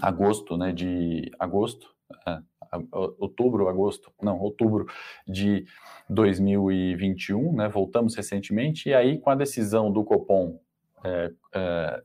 agosto, 0.01 0.57
né, 0.57 0.71
de 0.71 1.31
agosto, 1.39 1.95
é, 2.27 2.39
outubro, 3.17 3.67
agosto, 3.67 4.11
não, 4.21 4.37
outubro 4.39 4.85
de 5.27 5.65
2021, 6.09 7.53
né, 7.53 7.69
voltamos 7.69 8.15
recentemente, 8.15 8.89
e 8.89 8.93
aí 8.93 9.17
com 9.19 9.29
a 9.29 9.35
decisão 9.35 9.91
do 9.91 10.03
Copom 10.03 10.59
é, 11.03 11.31
é, 11.55 12.03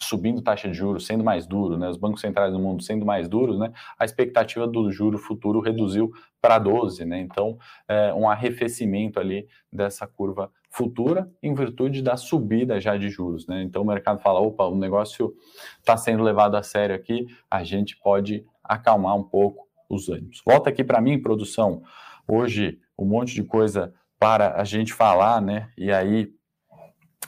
subindo 0.00 0.40
taxa 0.40 0.68
de 0.68 0.74
juros, 0.74 1.06
sendo 1.06 1.24
mais 1.24 1.46
duro, 1.46 1.76
né, 1.76 1.88
os 1.88 1.96
bancos 1.96 2.20
centrais 2.20 2.52
do 2.52 2.58
mundo 2.58 2.82
sendo 2.82 3.04
mais 3.04 3.28
duros, 3.28 3.58
né, 3.58 3.72
a 3.98 4.04
expectativa 4.04 4.66
do 4.66 4.90
juro 4.90 5.18
futuro 5.18 5.60
reduziu 5.60 6.12
para 6.40 6.58
12, 6.58 7.04
né, 7.04 7.20
então 7.20 7.58
é, 7.88 8.12
um 8.14 8.28
arrefecimento 8.28 9.18
ali 9.18 9.48
dessa 9.72 10.06
curva 10.06 10.50
futura 10.70 11.30
em 11.42 11.52
virtude 11.52 12.00
da 12.02 12.16
subida 12.16 12.80
já 12.80 12.96
de 12.96 13.08
juros, 13.08 13.46
né, 13.46 13.62
então 13.62 13.82
o 13.82 13.86
mercado 13.86 14.20
fala, 14.20 14.40
opa, 14.40 14.64
o 14.64 14.76
negócio 14.76 15.34
está 15.78 15.96
sendo 15.96 16.22
levado 16.22 16.56
a 16.56 16.62
sério 16.62 16.94
aqui, 16.94 17.26
a 17.50 17.64
gente 17.64 17.96
pode 17.96 18.44
acalmar 18.62 19.16
um 19.16 19.24
pouco 19.24 19.66
os 19.88 20.08
ânimos. 20.08 20.42
Volta 20.44 20.68
aqui 20.68 20.84
para 20.84 21.00
mim, 21.00 21.20
produção, 21.20 21.82
hoje 22.26 22.78
um 22.96 23.06
monte 23.06 23.34
de 23.34 23.42
coisa 23.42 23.92
para 24.18 24.60
a 24.60 24.64
gente 24.64 24.92
falar, 24.92 25.40
né, 25.40 25.70
e 25.76 25.90
aí 25.90 26.37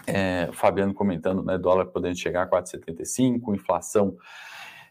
é, 0.06 0.48
Fabiano 0.52 0.94
comentando, 0.94 1.42
né, 1.42 1.58
dólar 1.58 1.86
podendo 1.86 2.16
chegar 2.16 2.42
a 2.42 2.50
4,75, 2.50 3.54
inflação 3.54 4.16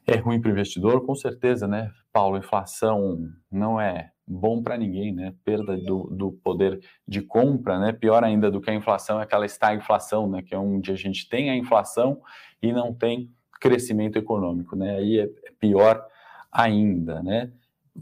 é 0.06 0.16
ruim 0.16 0.42
para 0.42 0.50
o 0.50 0.52
investidor, 0.52 1.06
com 1.06 1.16
certeza, 1.16 1.68
né, 1.68 1.92
Paulo, 2.12 2.38
inflação 2.38 3.30
não 3.52 3.80
é 3.80 4.12
bom 4.28 4.62
para 4.62 4.78
ninguém, 4.78 5.14
né, 5.14 5.34
perda 5.44 5.78
do, 5.78 6.04
do 6.12 6.32
poder 6.44 6.80
de 7.08 7.22
compra, 7.22 7.80
né, 7.80 7.92
pior 7.92 8.24
ainda 8.24 8.52
do 8.52 8.62
que 8.62 8.70
a 8.70 8.76
inflação 8.76 9.20
é 9.20 9.24
aquela 9.24 9.46
estagflação, 9.46 10.30
né, 10.30 10.42
que 10.42 10.54
é 10.54 10.58
onde 10.58 10.92
a 10.92 10.96
gente 10.96 11.28
tem 11.28 11.50
a 11.50 11.56
inflação 11.56 12.22
e 12.62 12.72
não 12.72 12.94
tem 12.94 13.32
crescimento 13.60 14.18
econômico, 14.18 14.76
né, 14.76 14.98
aí 14.98 15.20
é, 15.20 15.24
é 15.24 15.52
pior 15.60 16.04
ainda, 16.52 17.22
né, 17.22 17.52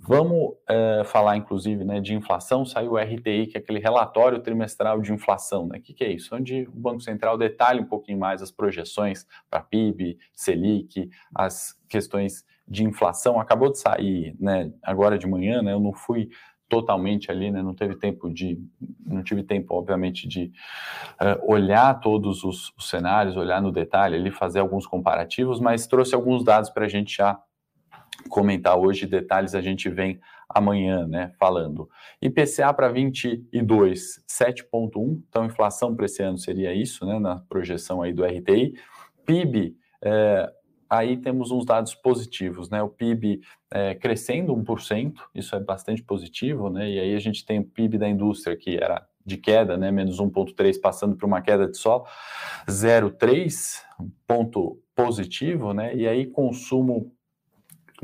Vamos 0.02 0.56
é, 0.68 1.04
falar, 1.06 1.38
inclusive, 1.38 1.84
né, 1.84 2.00
de 2.00 2.14
inflação. 2.14 2.66
Saiu 2.66 2.94
o 2.94 2.98
RTI, 2.98 3.48
que 3.48 3.58
é 3.58 3.60
aquele 3.60 3.80
relatório 3.80 4.40
trimestral 4.40 5.02
de 5.02 5.14
inflação. 5.14 5.68
Né? 5.68 5.78
O 5.78 5.82
que, 5.82 5.94
que 5.94 6.04
é 6.04 6.12
isso? 6.12 6.36
Onde 6.36 6.68
o 6.68 6.72
Banco 6.72 7.02
Central 7.02 7.38
detalha 7.38 7.82
um 7.82 7.86
pouquinho 7.86 8.20
mais 8.20 8.42
as 8.42 8.52
projeções 8.52 9.26
para 9.50 9.62
PIB, 9.62 10.18
Selic, 10.34 11.10
as 11.34 11.80
questões 11.88 12.46
de 12.68 12.84
inflação. 12.84 13.40
Acabou 13.40 13.72
de 13.72 13.80
sair 13.80 14.36
né, 14.40 14.72
agora 14.84 15.18
de 15.18 15.26
manhã, 15.26 15.62
né, 15.62 15.74
eu 15.74 15.80
não 15.80 15.94
fui 15.94 16.30
totalmente 16.70 17.32
ali, 17.32 17.50
né, 17.50 17.62
não 17.62 17.74
teve 17.74 17.96
tempo 17.96 18.30
de, 18.30 18.60
não 19.06 19.24
tive 19.24 19.42
tempo, 19.42 19.74
obviamente, 19.74 20.28
de 20.28 20.52
uh, 21.22 21.52
olhar 21.52 21.98
todos 22.02 22.44
os, 22.44 22.74
os 22.78 22.90
cenários, 22.90 23.38
olhar 23.38 23.62
no 23.62 23.72
detalhe 23.72 24.16
ali, 24.16 24.32
fazer 24.32 24.60
alguns 24.60 24.86
comparativos, 24.86 25.62
mas 25.62 25.88
trouxe 25.88 26.14
alguns 26.14 26.44
dados 26.44 26.70
para 26.70 26.86
a 26.86 26.90
gente 26.90 27.16
já 27.16 27.42
comentar 28.30 28.78
hoje 28.78 29.06
detalhes 29.06 29.56
a 29.56 29.62
gente 29.62 29.90
vem 29.90 30.20
amanhã, 30.50 31.06
né, 31.08 31.32
falando. 31.40 31.90
IPCA 32.22 32.74
para 32.74 32.90
22, 32.90 34.24
7.1, 34.28 35.22
então 35.28 35.46
inflação 35.46 35.96
para 35.96 36.06
esse 36.06 36.24
ano 36.24 36.38
seria 36.38 36.74
isso, 36.74 37.06
né, 37.06 37.20
na 37.20 37.38
projeção 37.50 38.02
aí 38.02 38.14
do 38.14 38.24
RTI. 38.24 38.74
PIB, 39.26 39.76
é, 40.02 40.52
aí 40.90 41.18
temos 41.18 41.52
uns 41.52 41.66
dados 41.66 41.94
positivos, 41.94 42.70
né, 42.70 42.82
o 42.82 42.90
PIB 42.90 43.42
é, 43.72 43.94
crescendo 43.96 44.56
1%, 44.56 45.14
isso 45.36 45.56
é 45.56 45.60
bastante 45.60 46.02
positivo, 46.02 46.70
né, 46.70 46.90
e 46.90 47.00
aí 47.00 47.16
a 47.16 47.20
gente 47.20 47.46
tem 47.46 47.60
o 47.60 47.66
PIB 47.66 47.98
da 47.98 48.08
indústria 48.08 48.56
que 48.56 48.78
era 48.78 49.06
de 49.26 49.36
queda, 49.36 49.76
né, 49.76 49.92
menos 49.92 50.22
1,3, 50.22 50.80
passando 50.80 51.18
para 51.18 51.28
uma 51.28 51.42
queda 51.42 51.68
de 51.68 51.78
só 51.78 52.06
0,3, 52.66 53.84
ponto 54.26 54.82
positivo, 54.96 55.74
né, 55.74 55.94
e 55.94 56.08
aí 56.08 56.26
consumo 56.26 57.12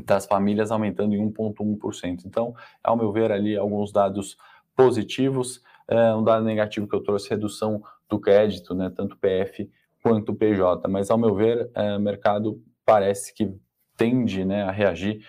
das 0.02 0.26
famílias 0.26 0.70
aumentando 0.70 1.14
em 1.14 1.30
1,1%. 1.30 2.24
Então, 2.24 2.54
ao 2.82 2.96
meu 2.96 3.12
ver, 3.12 3.30
ali 3.30 3.56
alguns 3.56 3.92
dados 3.92 4.36
positivos. 4.74 5.62
É, 5.86 6.14
um 6.14 6.24
dado 6.24 6.44
negativo 6.44 6.88
que 6.88 6.96
eu 6.96 7.02
trouxe, 7.02 7.28
redução 7.28 7.82
do 8.08 8.18
crédito, 8.18 8.74
né, 8.74 8.90
tanto 8.94 9.16
PF 9.18 9.70
quanto 10.02 10.34
PJ. 10.34 10.88
Mas, 10.88 11.10
ao 11.10 11.18
meu 11.18 11.34
ver, 11.34 11.70
é, 11.74 11.96
o 11.96 12.00
mercado 12.00 12.62
parece 12.84 13.34
que 13.34 13.54
tende 13.96 14.44
né, 14.44 14.62
a 14.62 14.70
reagir 14.70 15.20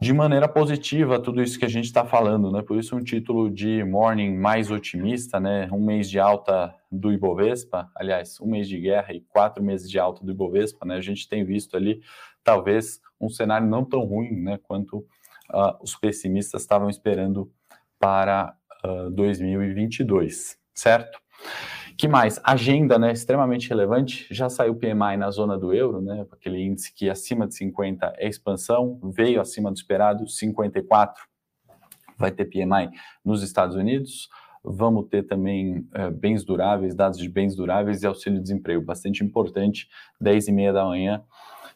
de 0.00 0.12
maneira 0.12 0.48
positiva 0.48 1.16
a 1.16 1.20
tudo 1.20 1.42
isso 1.42 1.58
que 1.58 1.64
a 1.64 1.68
gente 1.68 1.86
está 1.86 2.04
falando, 2.04 2.52
né? 2.52 2.62
Por 2.62 2.78
isso 2.78 2.94
um 2.94 3.02
título 3.02 3.50
de 3.50 3.82
morning 3.82 4.36
mais 4.36 4.70
otimista, 4.70 5.40
né? 5.40 5.68
Um 5.72 5.84
mês 5.84 6.08
de 6.08 6.20
alta 6.20 6.72
do 6.90 7.12
Ibovespa, 7.12 7.90
aliás, 7.96 8.40
um 8.40 8.46
mês 8.46 8.68
de 8.68 8.78
guerra 8.78 9.12
e 9.12 9.20
quatro 9.20 9.62
meses 9.62 9.90
de 9.90 9.98
alta 9.98 10.24
do 10.24 10.30
Ibovespa, 10.30 10.86
né? 10.86 10.96
A 10.96 11.00
gente 11.00 11.28
tem 11.28 11.44
visto 11.44 11.76
ali 11.76 12.00
talvez 12.44 13.00
um 13.20 13.28
cenário 13.28 13.66
não 13.66 13.84
tão 13.84 14.04
ruim 14.04 14.40
né, 14.42 14.58
quanto 14.62 14.98
uh, 14.98 15.76
os 15.82 15.96
pessimistas 15.96 16.62
estavam 16.62 16.88
esperando 16.88 17.50
para 17.98 18.54
uh, 18.84 19.06
ah, 19.06 19.10
2022, 19.10 20.56
certo? 20.74 21.18
Que 21.96 22.06
mais? 22.06 22.40
Agenda, 22.44 22.96
né, 22.96 23.12
extremamente 23.12 23.68
relevante. 23.68 24.26
Já 24.30 24.48
saiu 24.48 24.74
o 24.74 24.76
PMI 24.76 25.16
na 25.16 25.30
zona 25.32 25.58
do 25.58 25.74
euro, 25.74 26.00
né, 26.00 26.24
aquele 26.30 26.62
índice 26.62 26.94
que 26.94 27.10
acima 27.10 27.46
de 27.46 27.56
50 27.56 28.14
é 28.16 28.28
expansão, 28.28 29.00
veio 29.02 29.40
acima 29.40 29.70
do 29.70 29.76
esperado, 29.76 30.28
54 30.28 31.20
vai 32.16 32.30
ter 32.30 32.44
PMI 32.44 32.90
nos 33.24 33.42
Estados 33.42 33.76
Unidos. 33.76 34.28
Vamos 34.62 35.08
ter 35.08 35.22
também 35.22 35.78
uh, 35.78 36.10
bens 36.12 36.44
duráveis, 36.44 36.94
dados 36.94 37.18
de 37.18 37.28
bens 37.28 37.54
duráveis 37.54 38.02
e 38.02 38.06
auxílio-desemprego, 38.06 38.84
bastante 38.84 39.24
importante, 39.24 39.88
10 40.20 40.48
e 40.48 40.52
meia 40.52 40.72
da 40.72 40.84
manhã. 40.84 41.22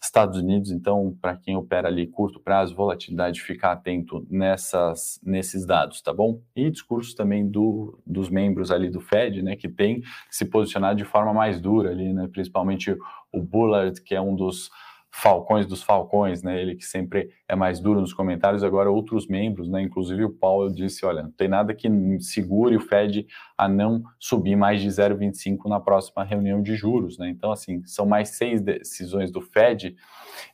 Estados 0.03 0.37
Unidos, 0.37 0.73
então, 0.73 1.17
para 1.21 1.37
quem 1.37 1.57
opera 1.57 1.87
ali 1.87 2.09
curto 2.09 2.41
prazo, 2.41 2.75
volatilidade, 2.75 3.41
ficar 3.41 3.73
atento 3.73 4.27
nessas, 4.29 5.21
nesses 5.23 5.65
dados, 5.65 6.03
tá 6.03 6.13
bom? 6.13 6.41
E 6.57 6.69
discursos 6.71 7.15
também 7.15 7.49
do, 7.49 8.01
dos 8.05 8.29
membros 8.29 8.73
ali 8.73 8.91
do 8.91 9.01
Fed, 9.01 9.43
né, 9.43 9.55
que 9.55 9.69
tem 9.69 10.03
se 10.29 10.45
posicionado 10.45 10.99
de 10.99 11.05
forma 11.05 11.33
mais 11.33 11.61
dura 11.61 11.91
ali, 11.91 12.13
né, 12.13 12.29
principalmente 12.33 12.97
o 13.33 13.41
Bullard, 13.41 14.03
que 14.03 14.15
é 14.15 14.21
um 14.21 14.35
dos 14.35 14.71
falcões 15.15 15.67
dos 15.67 15.83
falcões, 15.83 16.43
né? 16.43 16.61
Ele 16.61 16.75
que 16.75 16.87
sempre 16.87 17.31
é 17.47 17.55
mais 17.55 17.79
duro 17.79 18.01
nos 18.01 18.15
comentários, 18.15 18.65
agora 18.65 18.91
outros 18.91 19.27
membros, 19.27 19.69
né? 19.69 19.83
Inclusive 19.83 20.25
o 20.25 20.31
Paulo 20.31 20.75
disse, 20.75 21.05
olha, 21.05 21.23
não 21.23 21.31
tem 21.31 21.49
nada 21.49 21.75
que 21.75 21.87
segure 22.21 22.77
o 22.77 22.81
Fed 22.81 23.27
a 23.57 23.69
não 23.69 24.03
subir 24.19 24.57
mais 24.57 24.81
de 24.81 24.89
0,25 24.89 25.69
na 25.69 25.79
próxima 25.79 26.25
reunião 26.25 26.63
de 26.63 26.75
juros, 26.75 27.19
né? 27.19 27.29
Então, 27.29 27.53
assim, 27.53 27.85
são 27.85 28.07
mais 28.07 28.31
seis 28.31 28.63
decisões 28.63 29.31
do 29.31 29.43
Fed 29.43 29.95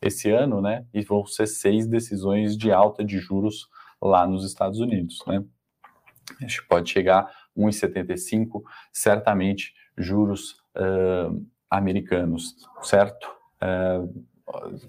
esse 0.03 0.29
ano, 0.29 0.61
né? 0.61 0.85
E 0.93 1.03
vão 1.03 1.25
ser 1.25 1.47
seis 1.47 1.87
decisões 1.87 2.57
de 2.57 2.73
alta 2.73 3.05
de 3.05 3.19
juros 3.19 3.69
lá 4.03 4.27
nos 4.27 4.45
Estados 4.45 4.81
Unidos, 4.81 5.23
né? 5.25 5.45
Acho 6.43 6.63
que 6.63 6.69
pode 6.69 6.91
chegar 6.91 7.21
a 7.21 7.31
1,75, 7.57 8.63
certamente 8.93 9.73
juros 9.97 10.57
uh, 10.77 11.47
americanos, 11.71 12.57
certo? 12.83 13.29
Uh, 13.63 14.27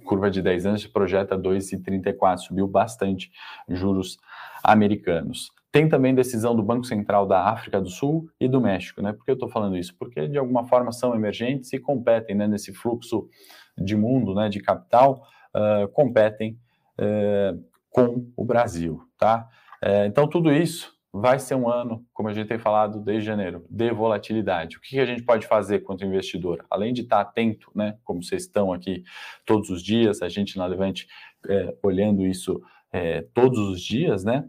curva 0.03 0.29
de 0.29 0.41
10 0.41 0.65
anos 0.65 0.87
projeta 0.87 1.37
2,34, 1.37 2.37
subiu 2.37 2.67
bastante 2.67 3.31
juros 3.67 4.17
americanos. 4.63 5.51
Tem 5.71 5.87
também 5.87 6.15
decisão 6.15 6.55
do 6.55 6.63
Banco 6.63 6.85
Central 6.85 7.27
da 7.27 7.43
África 7.43 7.79
do 7.79 7.89
Sul 7.89 8.27
e 8.39 8.47
do 8.47 8.59
México, 8.59 9.01
né? 9.01 9.13
Por 9.13 9.23
que 9.23 9.31
eu 9.31 9.35
estou 9.35 9.49
falando 9.49 9.77
isso? 9.77 9.95
Porque 9.97 10.27
de 10.27 10.37
alguma 10.37 10.63
forma 10.63 10.91
são 10.91 11.13
emergentes 11.13 11.71
e 11.73 11.79
competem 11.79 12.35
né, 12.35 12.47
nesse 12.47 12.73
fluxo 12.73 13.29
de 13.77 13.95
mundo, 13.95 14.33
né, 14.33 14.49
de 14.49 14.59
capital, 14.59 15.23
uh, 15.55 15.87
competem 15.89 16.57
uh, 16.99 17.63
com 17.91 18.27
o 18.35 18.43
Brasil, 18.43 19.01
tá? 19.17 19.47
Uh, 19.83 20.05
então 20.05 20.27
tudo 20.27 20.51
isso 20.51 20.98
vai 21.11 21.39
ser 21.39 21.55
um 21.55 21.67
ano, 21.67 22.05
como 22.13 22.29
a 22.29 22.33
gente 22.33 22.47
tem 22.47 22.59
falado 22.59 22.99
desde 22.99 23.25
janeiro, 23.25 23.65
de 23.69 23.91
volatilidade. 23.91 24.77
O 24.77 24.81
que 24.81 24.99
a 24.99 25.05
gente 25.05 25.23
pode 25.23 25.47
fazer 25.47 25.79
quanto 25.79 26.05
investidor? 26.05 26.65
Além 26.69 26.93
de 26.93 27.01
estar 27.01 27.21
atento, 27.21 27.71
né, 27.75 27.97
como 28.03 28.23
vocês 28.23 28.43
estão 28.43 28.71
aqui 28.71 29.03
todos 29.45 29.69
os 29.69 29.81
dias, 29.81 30.21
a 30.21 30.29
gente 30.29 30.57
na 30.57 30.65
Levante 30.65 31.07
é, 31.47 31.75
olhando 31.81 32.25
isso 32.25 32.61
é, 32.91 33.23
todos 33.33 33.59
os 33.59 33.81
dias, 33.81 34.23
né? 34.23 34.47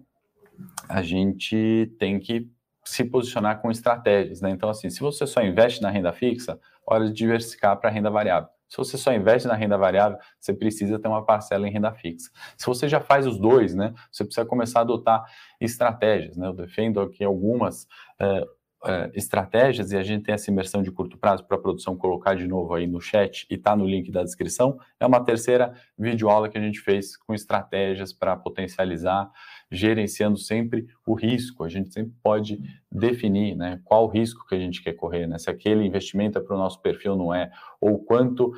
a 0.89 1.03
gente 1.03 1.93
tem 1.99 2.19
que 2.19 2.49
se 2.85 3.05
posicionar 3.05 3.61
com 3.61 3.71
estratégias, 3.71 4.41
né? 4.41 4.51
Então, 4.51 4.69
assim, 4.69 4.91
se 4.91 5.01
você 5.01 5.27
só 5.27 5.43
investe 5.43 5.83
na 5.83 5.91
renda 5.91 6.13
fixa, 6.13 6.59
hora 6.87 7.07
de 7.07 7.13
diversificar 7.13 7.79
para 7.79 7.91
renda 7.91 8.11
variável. 8.11 8.49
Se 8.71 8.77
você 8.77 8.97
só 8.97 9.13
investe 9.13 9.49
na 9.49 9.55
renda 9.55 9.77
variável, 9.77 10.17
você 10.39 10.55
precisa 10.55 10.97
ter 10.97 11.09
uma 11.09 11.25
parcela 11.25 11.67
em 11.67 11.73
renda 11.73 11.93
fixa. 11.93 12.31
Se 12.57 12.65
você 12.67 12.89
já 12.89 13.01
faz 13.01 13.27
os 13.27 13.37
dois, 13.37 13.75
né? 13.75 13.93
Você 14.13 14.25
precisa 14.25 14.47
começar 14.47 14.79
a 14.79 14.83
adotar 14.83 15.25
estratégias, 15.61 16.37
né? 16.37 16.47
Eu 16.47 16.53
defendo 16.53 17.01
aqui 17.01 17.25
algumas 17.25 17.89
é, 18.21 18.47
é, 18.87 19.11
estratégias 19.13 19.91
e 19.91 19.97
a 19.97 20.03
gente 20.05 20.23
tem 20.23 20.35
essa 20.35 20.51
imersão 20.53 20.83
de 20.83 20.93
curto 20.93 21.19
prazo 21.19 21.45
para 21.45 21.57
a 21.57 21.61
produção 21.61 21.97
colocar 21.97 22.35
de 22.35 22.47
novo 22.47 22.73
aí 22.73 22.87
no 22.87 23.01
chat 23.01 23.45
e 23.51 23.55
está 23.57 23.75
no 23.75 23.85
link 23.85 24.11
da 24.13 24.23
descrição. 24.23 24.79
É 25.01 25.05
uma 25.05 25.23
terceira 25.25 25.75
videoaula 25.99 26.49
que 26.49 26.57
a 26.57 26.61
gente 26.61 26.79
fez 26.79 27.17
com 27.17 27.35
estratégias 27.35 28.13
para 28.13 28.37
potencializar 28.37 29.29
gerenciando 29.71 30.37
sempre 30.37 30.87
o 31.07 31.15
risco. 31.15 31.65
A 31.65 31.69
gente 31.69 31.93
sempre 31.93 32.13
pode 32.23 32.59
definir 32.91 33.55
né, 33.55 33.81
qual 33.85 34.05
o 34.05 34.09
risco 34.09 34.47
que 34.47 34.55
a 34.55 34.59
gente 34.59 34.83
quer 34.83 34.95
correr, 34.95 35.27
né? 35.27 35.39
se 35.39 35.49
aquele 35.49 35.85
investimento 35.85 36.39
é 36.39 36.43
para 36.43 36.57
o 36.57 36.59
nosso 36.59 36.81
perfil 36.81 37.17
não 37.17 37.33
é, 37.33 37.51
ou 37.81 37.99
quanto 37.99 38.53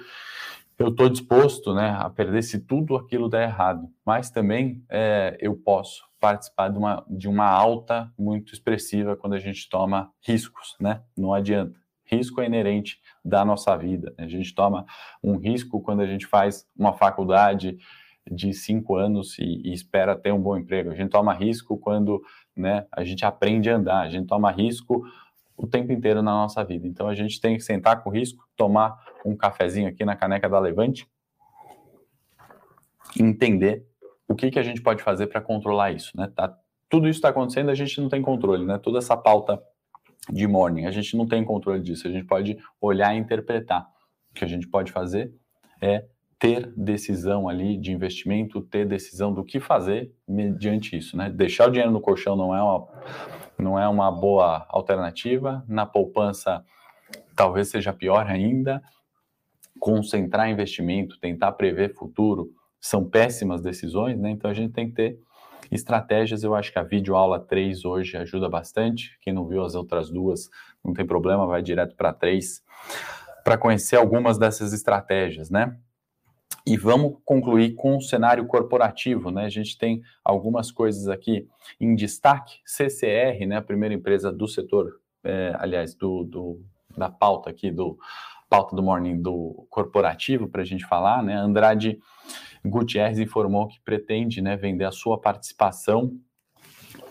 eu 0.78 0.88
estou 0.88 1.08
disposto 1.08 1.74
né, 1.74 1.96
a 1.98 2.08
perder 2.10 2.42
se 2.42 2.58
tudo 2.58 2.96
aquilo 2.96 3.28
der 3.28 3.44
errado. 3.44 3.88
Mas 4.04 4.30
também 4.30 4.82
é, 4.88 5.36
eu 5.40 5.54
posso 5.54 6.02
participar 6.18 6.68
de 6.68 6.78
uma, 6.78 7.04
de 7.08 7.28
uma 7.28 7.46
alta 7.46 8.12
muito 8.18 8.52
expressiva 8.52 9.16
quando 9.16 9.34
a 9.34 9.38
gente 9.38 9.68
toma 9.68 10.10
riscos, 10.20 10.76
né? 10.80 11.02
Não 11.16 11.34
adianta. 11.34 11.78
Risco 12.04 12.40
é 12.40 12.46
inerente 12.46 13.00
da 13.24 13.44
nossa 13.44 13.76
vida. 13.76 14.14
Né? 14.18 14.24
A 14.24 14.28
gente 14.28 14.54
toma 14.54 14.84
um 15.22 15.36
risco 15.36 15.80
quando 15.80 16.00
a 16.00 16.06
gente 16.06 16.26
faz 16.26 16.66
uma 16.76 16.92
faculdade, 16.92 17.76
de 18.30 18.52
cinco 18.52 18.96
anos 18.96 19.38
e, 19.38 19.62
e, 19.64 19.72
espera 19.72 20.16
ter 20.16 20.32
um 20.32 20.40
bom 20.40 20.56
emprego. 20.56 20.90
A 20.90 20.94
gente 20.94 21.10
toma 21.10 21.32
risco 21.32 21.76
quando 21.76 22.22
né, 22.56 22.86
a 22.92 23.04
gente 23.04 23.24
aprende 23.24 23.68
a 23.68 23.76
andar, 23.76 24.00
a 24.00 24.08
gente 24.08 24.26
toma 24.26 24.50
risco 24.50 25.04
o 25.56 25.66
tempo 25.66 25.92
inteiro 25.92 26.22
na 26.22 26.32
nossa 26.32 26.64
vida. 26.64 26.86
Então 26.86 27.08
a 27.08 27.14
gente 27.14 27.40
tem 27.40 27.56
que 27.56 27.62
sentar 27.62 28.02
com 28.02 28.10
risco, 28.10 28.44
tomar 28.56 28.96
um 29.24 29.36
cafezinho 29.36 29.88
aqui 29.88 30.04
na 30.04 30.16
caneca 30.16 30.48
da 30.48 30.58
Levante 30.58 31.08
entender 33.18 33.86
o 34.26 34.34
que, 34.34 34.50
que 34.50 34.58
a 34.58 34.62
gente 34.62 34.80
pode 34.80 35.02
fazer 35.02 35.26
para 35.26 35.40
controlar 35.40 35.92
isso. 35.92 36.16
Né? 36.16 36.30
Tá, 36.34 36.56
tudo 36.88 37.08
isso 37.08 37.18
está 37.18 37.28
acontecendo, 37.28 37.70
a 37.70 37.74
gente 37.74 38.00
não 38.00 38.08
tem 38.08 38.22
controle, 38.22 38.64
né? 38.64 38.78
Toda 38.78 38.98
essa 38.98 39.16
pauta 39.16 39.62
de 40.30 40.46
morning, 40.46 40.86
a 40.86 40.90
gente 40.90 41.16
não 41.16 41.26
tem 41.26 41.44
controle 41.44 41.82
disso, 41.82 42.06
a 42.06 42.10
gente 42.10 42.26
pode 42.26 42.56
olhar 42.80 43.14
e 43.14 43.18
interpretar. 43.18 43.88
O 44.30 44.34
que 44.34 44.44
a 44.44 44.48
gente 44.48 44.68
pode 44.68 44.92
fazer 44.92 45.34
é 45.80 46.04
ter 46.42 46.72
decisão 46.76 47.48
ali 47.48 47.78
de 47.78 47.92
investimento, 47.92 48.60
ter 48.62 48.84
decisão 48.84 49.32
do 49.32 49.44
que 49.44 49.60
fazer 49.60 50.12
mediante 50.26 50.98
isso, 50.98 51.16
né? 51.16 51.30
Deixar 51.30 51.68
o 51.68 51.70
dinheiro 51.70 51.92
no 51.92 52.00
colchão 52.00 52.34
não 52.34 52.52
é 52.52 52.60
uma, 52.60 52.88
não 53.56 53.78
é 53.78 53.86
uma 53.86 54.10
boa 54.10 54.66
alternativa, 54.68 55.64
na 55.68 55.86
poupança 55.86 56.64
talvez 57.36 57.68
seja 57.68 57.92
pior 57.92 58.26
ainda. 58.26 58.82
Concentrar 59.78 60.50
investimento, 60.50 61.16
tentar 61.20 61.52
prever 61.52 61.94
futuro, 61.94 62.50
são 62.80 63.08
péssimas 63.08 63.62
decisões, 63.62 64.18
né? 64.18 64.30
Então 64.30 64.50
a 64.50 64.54
gente 64.54 64.72
tem 64.72 64.88
que 64.88 64.94
ter 64.96 65.20
estratégias. 65.70 66.42
Eu 66.42 66.56
acho 66.56 66.72
que 66.72 66.78
a 66.80 66.82
videoaula 66.82 67.38
3 67.38 67.84
hoje 67.84 68.16
ajuda 68.16 68.48
bastante. 68.48 69.16
Quem 69.20 69.32
não 69.32 69.46
viu 69.46 69.62
as 69.62 69.76
outras 69.76 70.10
duas, 70.10 70.50
não 70.84 70.92
tem 70.92 71.06
problema, 71.06 71.46
vai 71.46 71.62
direto 71.62 71.94
para 71.94 72.12
3 72.12 72.64
para 73.44 73.56
conhecer 73.56 73.94
algumas 73.94 74.38
dessas 74.38 74.72
estratégias, 74.72 75.48
né? 75.48 75.78
E 76.66 76.76
vamos 76.76 77.18
concluir 77.24 77.74
com 77.74 77.96
o 77.96 78.00
cenário 78.00 78.46
corporativo, 78.46 79.30
né? 79.30 79.44
A 79.44 79.48
gente 79.48 79.76
tem 79.76 80.00
algumas 80.24 80.70
coisas 80.70 81.08
aqui 81.08 81.48
em 81.80 81.94
destaque. 81.94 82.60
CCR, 82.64 83.46
né? 83.46 83.56
A 83.56 83.62
primeira 83.62 83.94
empresa 83.94 84.32
do 84.32 84.46
setor, 84.46 85.00
é, 85.24 85.52
aliás, 85.58 85.94
do, 85.94 86.22
do, 86.22 86.64
da 86.96 87.10
pauta 87.10 87.50
aqui, 87.50 87.70
do 87.70 87.98
pauta 88.48 88.76
do 88.76 88.82
morning 88.82 89.20
do 89.20 89.66
corporativo, 89.70 90.46
para 90.46 90.60
a 90.60 90.64
gente 90.64 90.84
falar, 90.84 91.22
né? 91.22 91.34
Andrade 91.34 91.98
Gutierrez 92.64 93.18
informou 93.18 93.66
que 93.66 93.80
pretende 93.80 94.40
né, 94.40 94.56
vender 94.56 94.84
a 94.84 94.92
sua 94.92 95.18
participação 95.18 96.12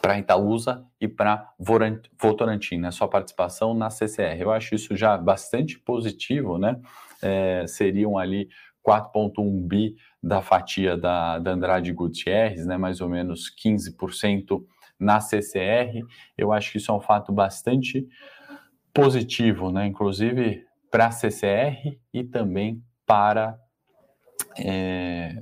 para 0.01 0.17
Itaúsa 0.17 0.85
e 0.99 1.07
para 1.07 1.51
Votorantim, 1.59 2.77
né? 2.77 2.91
Sua 2.91 3.07
participação 3.07 3.73
na 3.73 3.89
CCR. 3.89 4.39
Eu 4.39 4.51
acho 4.51 4.75
isso 4.75 4.95
já 4.95 5.17
bastante 5.17 5.79
positivo, 5.79 6.57
né? 6.57 6.79
É, 7.21 7.65
seriam 7.67 8.17
ali 8.17 8.47
4,1 8.87 9.67
bi 9.67 9.95
da 10.21 10.41
fatia 10.41 10.97
da, 10.97 11.39
da 11.39 11.51
Andrade 11.51 11.93
Gutierrez, 11.93 12.65
né, 12.65 12.77
mais 12.77 13.01
ou 13.01 13.09
menos 13.09 13.53
15% 13.55 14.63
na 14.99 15.19
CCR. 15.19 16.05
Eu 16.37 16.51
acho 16.51 16.71
que 16.71 16.77
isso 16.77 16.91
é 16.91 16.95
um 16.95 17.01
fato 17.01 17.31
bastante 17.31 18.07
positivo, 18.93 19.71
né, 19.71 19.85
inclusive 19.85 20.65
para 20.89 21.07
a 21.07 21.11
CCR 21.11 21.97
e 22.13 22.23
também 22.23 22.83
para, 23.05 23.57
é, 24.57 25.41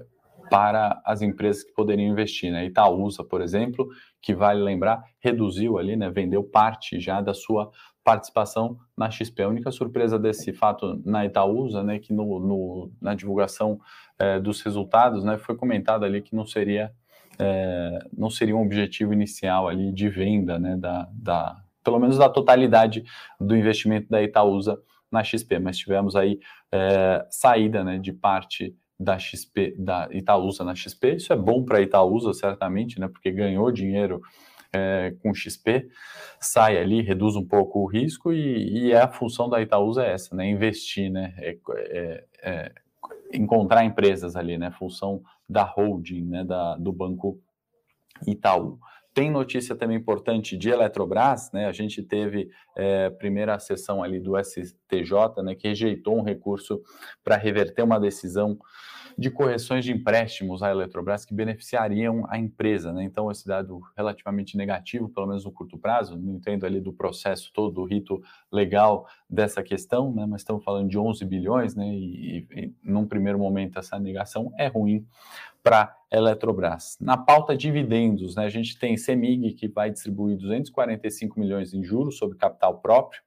para 0.49 1.02
as 1.04 1.21
empresas 1.21 1.63
que 1.63 1.73
poderiam 1.73 2.12
investir. 2.12 2.52
Né? 2.52 2.65
Itaúsa, 2.65 3.23
por 3.23 3.41
exemplo, 3.41 3.88
que 4.21 4.36
vale 4.36 4.62
lembrar, 4.62 5.04
reduziu 5.19 5.78
ali, 5.78 5.95
né, 5.95 6.10
vendeu 6.10 6.43
parte 6.43 6.99
já 6.99 7.19
da 7.19 7.34
sua 7.34 7.71
participação 8.03 8.77
na 8.97 9.09
XP. 9.09 9.43
A 9.43 9.49
única 9.49 9.71
surpresa 9.71 10.17
desse 10.17 10.53
fato 10.53 11.01
na 11.05 11.25
Itaúsa, 11.25 11.83
né, 11.83 11.99
que 11.99 12.13
no, 12.13 12.39
no 12.39 12.91
na 13.01 13.13
divulgação 13.13 13.79
é, 14.17 14.39
dos 14.39 14.62
resultados, 14.62 15.23
né, 15.23 15.38
foi 15.38 15.55
comentado 15.55 16.05
ali 16.05 16.21
que 16.21 16.35
não 16.35 16.45
seria 16.45 16.91
é, 17.38 17.99
não 18.15 18.29
seria 18.29 18.55
um 18.55 18.62
objetivo 18.62 19.13
inicial 19.13 19.67
ali 19.67 19.93
de 19.93 20.09
venda, 20.09 20.59
né, 20.59 20.75
da, 20.75 21.07
da 21.13 21.55
pelo 21.83 21.99
menos 21.99 22.17
da 22.17 22.29
totalidade 22.29 23.03
do 23.39 23.55
investimento 23.55 24.09
da 24.09 24.21
Itaúsa 24.21 24.77
na 25.12 25.23
XP, 25.23 25.57
mas 25.59 25.77
tivemos 25.77 26.15
aí 26.15 26.39
é, 26.71 27.25
saída, 27.29 27.83
né, 27.83 27.97
de 27.97 28.12
parte 28.12 28.75
da 28.99 29.17
XP, 29.17 29.75
da 29.77 30.09
Itaúsa 30.12 30.63
na 30.63 30.75
XP. 30.75 31.15
Isso 31.15 31.31
é 31.31 31.35
bom 31.35 31.63
para 31.63 31.77
a 31.77 31.81
Itaúsa, 31.81 32.33
certamente, 32.33 32.99
né, 32.99 33.07
porque 33.07 33.31
ganhou 33.31 33.71
dinheiro 33.71 34.21
é, 34.73 35.15
com 35.21 35.34
XP, 35.34 35.88
sai 36.39 36.77
ali, 36.77 37.01
reduz 37.01 37.36
um 37.36 37.45
pouco 37.45 37.79
o 37.79 37.86
risco 37.86 38.32
e, 38.32 38.88
e 38.88 38.91
é 38.91 39.01
a 39.01 39.08
função 39.08 39.49
da 39.49 39.62
Itaúsa 39.62 40.05
é 40.05 40.13
essa, 40.13 40.36
né? 40.36 40.47
Investir, 40.47 41.12
né? 41.12 41.34
É, 41.38 41.58
é, 41.77 42.25
é, 42.43 42.71
encontrar 43.34 43.84
empresas 43.84 44.36
ali, 44.36 44.58
né? 44.58 44.71
Função 44.71 45.21
da 45.47 45.63
holding, 45.63 46.25
né? 46.25 46.43
Da, 46.43 46.75
do 46.75 46.91
banco 46.91 47.39
Itaú. 48.27 48.79
Tem 49.12 49.32
notícia 49.32 49.75
também 49.75 49.97
importante 49.97 50.55
de 50.55 50.69
Eletrobras, 50.69 51.51
né? 51.51 51.65
A 51.65 51.71
gente 51.71 52.03
teve 52.03 52.49
é, 52.75 53.10
primeira 53.10 53.58
sessão 53.60 54.03
ali 54.03 54.19
do 54.19 54.34
STJ, 54.38 55.43
né? 55.43 55.55
Que 55.55 55.67
rejeitou 55.67 56.17
um 56.17 56.23
recurso 56.23 56.79
para 57.23 57.36
reverter 57.36 57.82
uma 57.82 57.99
decisão 57.99 58.58
de 59.19 59.29
correções 59.29 59.84
de 59.84 59.91
empréstimos 59.91 60.63
à 60.63 60.71
Eletrobras 60.71 61.25
que 61.25 61.34
beneficiariam 61.34 62.23
a 62.29 62.39
empresa. 62.39 62.93
Né? 62.93 63.03
Então, 63.03 63.29
esse 63.29 63.45
dado 63.45 63.82
relativamente 63.97 64.55
negativo, 64.55 65.10
pelo 65.10 65.27
menos 65.27 65.43
no 65.43 65.51
curto 65.51 65.77
prazo, 65.77 66.17
não 66.17 66.36
entendo 66.36 66.65
ali 66.65 66.79
do 66.79 66.93
processo 66.93 67.51
todo, 67.53 67.73
do 67.73 67.84
rito 67.84 68.23
legal 68.49 69.05
dessa 69.29 69.62
questão, 69.62 70.13
né? 70.13 70.25
mas 70.25 70.39
estamos 70.39 70.63
falando 70.63 70.88
de 70.88 70.97
11 70.97 71.25
bilhões, 71.25 71.75
né? 71.75 71.86
e, 71.86 72.47
e, 72.49 72.62
e 72.62 72.73
num 72.82 73.05
primeiro 73.05 73.38
momento 73.38 73.77
essa 73.77 73.99
negação 73.99 74.53
é 74.58 74.67
ruim 74.67 75.05
para 75.62 75.93
a 76.10 76.17
Eletrobras. 76.17 76.97
Na 77.01 77.17
pauta 77.17 77.58
dividendos, 77.58 78.38
né, 78.38 78.45
a 78.45 78.49
gente 78.49 78.79
tem 78.79 78.95
CEMIG, 78.95 79.51
que 79.51 79.67
vai 79.67 79.91
distribuir 79.91 80.38
245 80.38 81.38
milhões 81.38 81.73
em 81.73 81.84
juros 81.84 82.17
sobre 82.17 82.38
capital 82.38 82.79
próprio, 82.79 83.21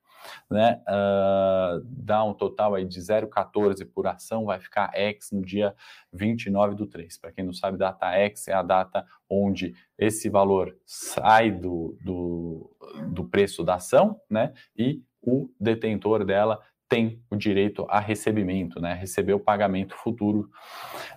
né, 0.51 0.81
uh, 0.89 1.85
dá 1.85 2.23
um 2.25 2.35
total 2.35 2.75
aí 2.75 2.85
de 2.85 3.01
0,14 3.01 3.87
por 3.93 4.07
ação, 4.07 4.45
vai 4.45 4.59
ficar 4.61 4.91
X 4.95 5.31
no 5.33 5.43
dia 5.43 5.75
29 6.13 6.75
do 6.75 6.87
3. 6.87 7.19
Para 7.19 7.33
quem 7.33 7.45
não 7.45 7.53
sabe, 7.53 7.79
data 7.79 8.07
X 8.13 8.49
é 8.49 8.53
a 8.53 8.63
data 8.63 9.07
onde 9.29 9.75
esse 9.99 10.29
valor 10.29 10.77
sai 10.85 11.51
do, 11.51 11.97
do, 12.03 12.71
do 13.09 13.25
preço 13.25 13.65
da 13.65 13.77
ação, 13.77 14.21
né, 14.29 14.53
e 14.77 15.03
o 15.23 15.49
detentor 15.59 16.25
dela 16.25 16.61
tem 16.89 17.23
o 17.31 17.37
direito 17.37 17.87
a 17.89 17.99
recebimento, 17.99 18.81
né, 18.81 18.93
receber 18.93 19.33
o 19.33 19.41
pagamento 19.41 19.95
futuro 19.97 20.51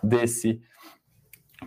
desse 0.01 0.61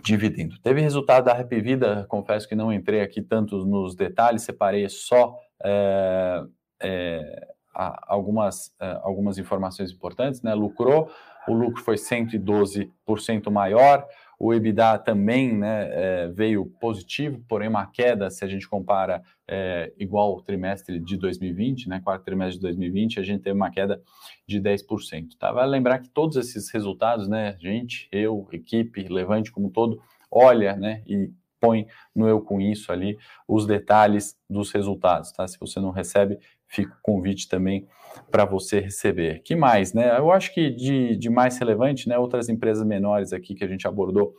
dividendo. 0.01 0.59
Teve 0.61 0.81
resultado 0.81 1.25
da 1.25 1.33
Happy 1.33 1.59
Vida, 1.61 2.05
confesso 2.09 2.47
que 2.47 2.55
não 2.55 2.71
entrei 2.71 3.01
aqui 3.01 3.21
tanto 3.21 3.65
nos 3.65 3.95
detalhes, 3.95 4.43
separei 4.43 4.87
só 4.89 5.35
é, 5.63 6.43
é, 6.81 7.47
algumas, 7.73 8.75
é, 8.79 8.99
algumas 9.03 9.37
informações 9.37 9.91
importantes, 9.91 10.41
né? 10.41 10.53
Lucrou, 10.53 11.09
o 11.47 11.53
lucro 11.53 11.83
foi 11.83 11.95
112% 11.95 13.49
maior, 13.49 14.05
o 14.39 14.53
EBITDA 14.53 14.97
também 14.99 15.53
né, 15.53 15.89
é, 15.91 16.27
veio 16.29 16.65
positivo, 16.65 17.43
porém 17.47 17.67
uma 17.67 17.85
queda, 17.85 18.29
se 18.29 18.45
a 18.45 18.47
gente 18.47 18.69
compara 18.69 19.21
é, 19.47 19.91
igual 19.97 20.31
ao 20.31 20.41
trimestre 20.41 20.97
de 20.97 21.17
2020, 21.17 21.89
né, 21.89 21.99
quarto 22.01 22.23
trimestre 22.23 22.55
de 22.55 22.61
2020, 22.61 23.19
a 23.19 23.23
gente 23.23 23.41
teve 23.41 23.55
uma 23.55 23.69
queda 23.69 24.01
de 24.47 24.61
10%. 24.61 25.37
Tá? 25.37 25.51
Vale 25.51 25.69
lembrar 25.69 25.99
que 25.99 26.09
todos 26.09 26.37
esses 26.37 26.69
resultados, 26.71 27.27
né, 27.27 27.57
gente, 27.59 28.07
eu, 28.11 28.47
equipe, 28.53 29.07
Levante 29.09 29.51
como 29.51 29.69
todo, 29.71 30.01
olha 30.31 30.75
né, 30.75 31.03
e 31.05 31.29
põe 31.59 31.85
no 32.15 32.27
Eu 32.27 32.41
Com 32.41 32.59
Isso 32.59 32.91
ali 32.91 33.17
os 33.47 33.65
detalhes 33.65 34.37
dos 34.49 34.71
resultados. 34.71 35.31
Tá? 35.31 35.47
Se 35.47 35.59
você 35.59 35.79
não 35.79 35.91
recebe, 35.91 36.39
fica 36.67 36.93
o 36.93 37.01
convite 37.01 37.47
também 37.47 37.87
para 38.31 38.45
você 38.45 38.79
receber. 38.79 39.41
Que 39.43 39.55
mais, 39.55 39.93
né? 39.93 40.17
Eu 40.17 40.31
acho 40.31 40.53
que 40.53 40.69
de, 40.69 41.15
de 41.15 41.29
mais 41.29 41.57
relevante, 41.57 42.07
né? 42.07 42.17
Outras 42.17 42.49
empresas 42.49 42.85
menores 42.85 43.33
aqui 43.33 43.55
que 43.55 43.63
a 43.63 43.67
gente 43.67 43.87
abordou 43.87 44.33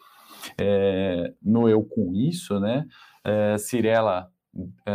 é, 0.59 1.33
no 1.42 1.68
Eu 1.68 1.83
Com 1.83 2.14
Isso, 2.14 2.59
né? 2.59 2.87
É, 3.24 3.59
Cirela, 3.59 4.30
é, 4.87 4.92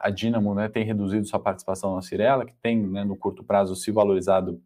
a, 0.00 0.10
Dynamo, 0.10 0.54
né, 0.54 0.68
tem 0.68 0.84
reduzido 0.84 1.26
sua 1.26 1.40
participação 1.40 1.94
na 1.94 2.02
Cirela, 2.02 2.46
que 2.46 2.54
tem, 2.54 2.86
né, 2.86 3.04
no 3.04 3.16
curto 3.16 3.44
prazo, 3.44 3.74
se 3.76 3.90
valorizado 3.90 4.60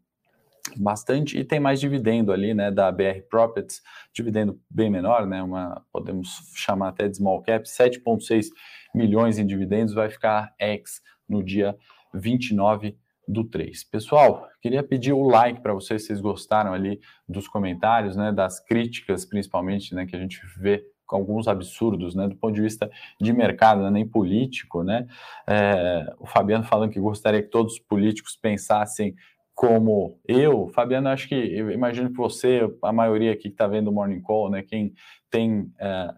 bastante 0.77 1.37
e 1.37 1.43
tem 1.43 1.59
mais 1.59 1.79
dividendo 1.79 2.31
ali, 2.31 2.53
né, 2.53 2.71
da 2.71 2.91
BR 2.91 3.21
Properties, 3.29 3.81
dividendo 4.13 4.59
bem 4.69 4.89
menor, 4.89 5.25
né, 5.25 5.41
uma, 5.41 5.83
podemos 5.91 6.51
chamar 6.55 6.89
até 6.89 7.07
de 7.07 7.17
small 7.17 7.41
cap, 7.41 7.65
7,6 7.67 8.47
milhões 8.93 9.37
em 9.37 9.45
dividendos, 9.45 9.93
vai 9.93 10.09
ficar 10.09 10.53
ex 10.59 11.01
no 11.27 11.43
dia 11.43 11.75
29 12.13 12.97
do 13.27 13.43
3. 13.43 13.83
Pessoal, 13.83 14.47
queria 14.59 14.81
pedir 14.81 15.13
o 15.13 15.27
like 15.27 15.61
para 15.61 15.73
vocês, 15.73 16.05
vocês 16.05 16.19
gostaram 16.19 16.73
ali 16.73 16.99
dos 17.27 17.47
comentários, 17.47 18.15
né, 18.15 18.31
das 18.31 18.59
críticas, 18.59 19.25
principalmente, 19.25 19.93
né, 19.93 20.05
que 20.05 20.15
a 20.15 20.19
gente 20.19 20.41
vê 20.57 20.83
com 21.05 21.15
alguns 21.15 21.47
absurdos, 21.47 22.15
né, 22.15 22.27
do 22.27 22.35
ponto 22.35 22.53
de 22.53 22.61
vista 22.61 22.89
de 23.19 23.33
mercado, 23.33 23.81
né, 23.81 23.89
nem 23.89 24.07
político, 24.07 24.83
né, 24.83 25.07
é, 25.47 26.11
o 26.19 26.25
Fabiano 26.25 26.63
falando 26.63 26.91
que 26.91 26.99
gostaria 26.99 27.41
que 27.41 27.49
todos 27.49 27.73
os 27.73 27.79
políticos 27.79 28.35
pensassem 28.35 29.15
como 29.59 30.17
eu, 30.25 30.69
Fabiano, 30.69 31.09
acho 31.09 31.27
que, 31.27 31.35
eu 31.35 31.69
imagino 31.69 32.09
que 32.09 32.15
você, 32.15 32.61
a 32.81 32.93
maioria 32.93 33.33
aqui 33.33 33.41
que 33.41 33.49
está 33.49 33.67
vendo 33.67 33.89
o 33.89 33.91
Morning 33.91 34.21
Call, 34.21 34.49
né, 34.49 34.61
quem 34.61 34.93
tem 35.29 35.69
é, 35.77 36.13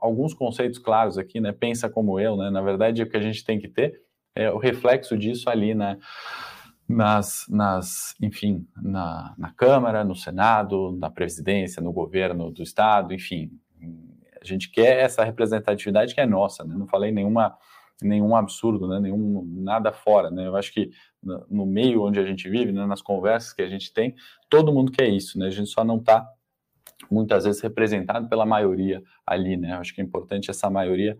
alguns 0.00 0.34
conceitos 0.34 0.76
claros 0.80 1.16
aqui, 1.16 1.40
né, 1.40 1.52
pensa 1.52 1.88
como 1.88 2.18
eu, 2.18 2.36
né, 2.36 2.50
na 2.50 2.60
verdade, 2.60 3.04
o 3.04 3.08
que 3.08 3.16
a 3.16 3.20
gente 3.20 3.44
tem 3.44 3.60
que 3.60 3.68
ter 3.68 4.02
é 4.34 4.50
o 4.50 4.58
reflexo 4.58 5.16
disso 5.16 5.48
ali, 5.48 5.76
né? 5.76 5.96
Nas, 6.88 7.46
nas 7.48 8.16
enfim, 8.20 8.66
na, 8.82 9.32
na 9.38 9.52
Câmara, 9.52 10.02
no 10.02 10.16
Senado, 10.16 10.90
na 10.98 11.08
presidência, 11.08 11.80
no 11.80 11.92
governo 11.92 12.50
do 12.50 12.64
Estado, 12.64 13.14
enfim. 13.14 13.48
A 14.42 14.44
gente 14.44 14.72
quer 14.72 14.98
essa 14.98 15.22
representatividade 15.22 16.16
que 16.16 16.20
é 16.20 16.26
nossa, 16.26 16.64
né? 16.64 16.74
Não 16.76 16.88
falei 16.88 17.12
nenhuma, 17.12 17.56
nenhum 18.02 18.34
absurdo, 18.34 18.88
né? 18.88 18.98
Nenhum, 18.98 19.44
nada 19.62 19.92
fora, 19.92 20.30
né? 20.30 20.48
Eu 20.48 20.56
acho 20.56 20.72
que 20.72 20.90
no 21.22 21.66
meio 21.66 22.02
onde 22.02 22.18
a 22.18 22.24
gente 22.24 22.48
vive, 22.48 22.72
né? 22.72 22.86
nas 22.86 23.02
conversas 23.02 23.52
que 23.52 23.62
a 23.62 23.68
gente 23.68 23.92
tem, 23.92 24.14
todo 24.48 24.72
mundo 24.72 24.90
quer 24.90 25.08
isso, 25.08 25.38
né? 25.38 25.46
A 25.46 25.50
gente 25.50 25.68
só 25.68 25.84
não 25.84 25.98
está 25.98 26.26
muitas 27.10 27.44
vezes 27.44 27.60
representado 27.60 28.28
pela 28.28 28.46
maioria 28.46 29.02
ali, 29.26 29.56
né? 29.56 29.74
Acho 29.74 29.94
que 29.94 30.00
é 30.00 30.04
importante 30.04 30.50
essa 30.50 30.70
maioria 30.70 31.18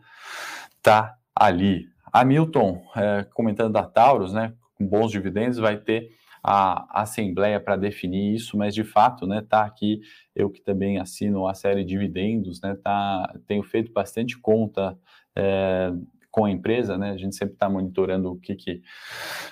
tá 0.82 1.16
ali. 1.34 1.88
Hamilton, 2.12 2.82
é, 2.96 3.24
comentando 3.34 3.72
da 3.72 3.84
Taurus, 3.84 4.32
né, 4.32 4.52
com 4.74 4.86
bons 4.86 5.10
dividendos, 5.12 5.58
vai 5.58 5.76
ter 5.76 6.10
a 6.42 7.02
assembleia 7.02 7.60
para 7.60 7.76
definir 7.76 8.34
isso, 8.34 8.56
mas 8.56 8.74
de 8.74 8.82
fato, 8.82 9.26
né, 9.26 9.44
tá 9.46 9.62
aqui 9.62 10.00
eu 10.34 10.50
que 10.50 10.60
também 10.60 10.98
assino 10.98 11.46
a 11.46 11.52
série 11.52 11.84
dividendos, 11.84 12.60
né, 12.62 12.74
tá, 12.82 13.38
tenho 13.46 13.62
feito 13.62 13.92
bastante 13.92 14.38
conta 14.38 14.98
é, 15.36 15.92
com 16.30 16.44
a 16.44 16.50
empresa, 16.50 16.96
né, 16.96 17.10
a 17.10 17.16
gente 17.16 17.34
sempre 17.34 17.54
está 17.54 17.68
monitorando 17.68 18.30
o 18.30 18.36
que 18.36 18.54
que, 18.54 18.82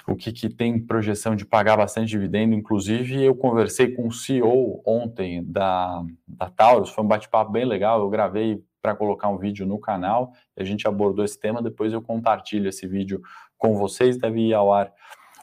o 0.07 0.15
que 0.15 0.33
que 0.33 0.49
tem 0.49 0.79
projeção 0.79 1.35
de 1.35 1.45
pagar 1.45 1.77
bastante 1.77 2.09
dividendo, 2.09 2.55
inclusive 2.55 3.23
eu 3.23 3.35
conversei 3.35 3.95
com 3.95 4.07
o 4.07 4.13
CEO 4.13 4.81
ontem 4.87 5.43
da, 5.45 6.05
da 6.27 6.49
Taurus, 6.49 6.91
foi 6.91 7.05
um 7.05 7.09
bate-papo 7.09 7.51
bem 7.51 7.65
legal, 7.65 8.01
eu 8.01 8.09
gravei 8.09 8.63
para 8.81 8.95
colocar 8.95 9.29
um 9.29 9.39
vídeo 9.39 9.67
no 9.67 9.79
canal. 9.79 10.33
A 10.57 10.65
gente 10.65 10.87
abordou 10.87 11.25
esse 11.25 11.39
tema, 11.39 11.61
depois 11.61 11.93
eu 11.93 12.01
compartilho 12.01 12.69
esse 12.69 12.87
vídeo 12.87 13.21
com 13.57 13.77
vocês, 13.77 14.17
deve 14.17 14.41
ir 14.41 14.55
ao 14.55 14.73
ar 14.73 14.93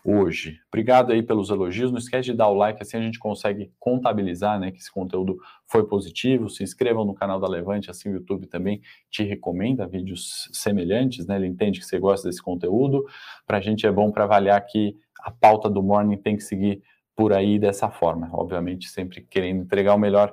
hoje. 0.06 0.60
Obrigado 0.68 1.12
aí 1.12 1.24
pelos 1.24 1.50
elogios. 1.50 1.91
Não 1.91 1.98
esquece 1.98 2.26
de 2.26 2.34
dar 2.34 2.48
o 2.48 2.54
like, 2.54 2.82
assim 2.82 2.98
a 2.98 3.02
gente 3.02 3.18
consegue 3.18 3.72
contabilizar, 3.80 4.60
né, 4.60 4.72
que 4.72 4.78
esse 4.78 4.91
conteúdo 4.91 5.38
foi 5.65 5.88
positivo. 5.88 6.48
Se 6.48 6.63
inscrevam 6.63 7.04
no 7.04 7.15
canal 7.15 7.39
da 7.39 7.48
Levante, 7.48 7.89
assim 7.89 8.10
o 8.10 8.13
YouTube 8.13 8.46
também 8.46 8.82
te 9.10 9.24
recomenda 9.24 9.88
vídeos 9.88 10.48
semelhantes, 10.54 11.26
né? 11.26 11.36
Ele 11.38 11.48
entende 11.48 11.80
que 11.80 11.86
você 11.86 11.98
gosta 11.98 12.30
desse 12.30 12.41
conteúdo. 12.41 13.04
Para 13.48 13.58
a 13.58 13.62
gente 13.62 13.88
é 13.88 13.91
bom 13.91 14.12
para 14.12 14.26
avaliar 14.26 14.63
que 14.65 14.96
a 15.22 15.32
pauta 15.32 15.68
do 15.68 15.82
Morning 15.82 16.18
tem 16.18 16.36
que 16.36 16.44
seguir 16.44 16.84
por 17.15 17.34
aí 17.34 17.58
dessa 17.58 17.89
forma. 17.89 18.30
Obviamente, 18.32 18.88
sempre 18.88 19.22
querendo 19.22 19.63
entregar 19.63 19.96
o 19.96 20.00
melhor 20.00 20.32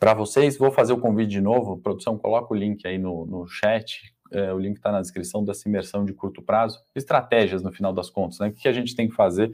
para 0.00 0.14
vocês. 0.14 0.58
Vou 0.58 0.72
fazer 0.72 0.92
o 0.92 0.98
convite 0.98 1.30
de 1.30 1.40
novo. 1.40 1.78
Produção, 1.78 2.18
coloca 2.18 2.52
o 2.52 2.56
link 2.56 2.86
aí 2.86 2.98
no, 2.98 3.24
no 3.24 3.46
chat. 3.46 4.12
É, 4.30 4.52
o 4.52 4.58
link 4.58 4.76
está 4.76 4.92
na 4.92 5.00
descrição 5.00 5.44
dessa 5.44 5.68
imersão 5.68 6.04
de 6.04 6.12
curto 6.12 6.42
prazo. 6.42 6.80
Estratégias, 6.94 7.62
no 7.62 7.72
final 7.72 7.92
das 7.92 8.10
contas, 8.10 8.38
né? 8.38 8.48
O 8.48 8.52
que 8.52 8.68
a 8.68 8.72
gente 8.72 8.94
tem 8.94 9.08
que 9.08 9.14
fazer 9.14 9.52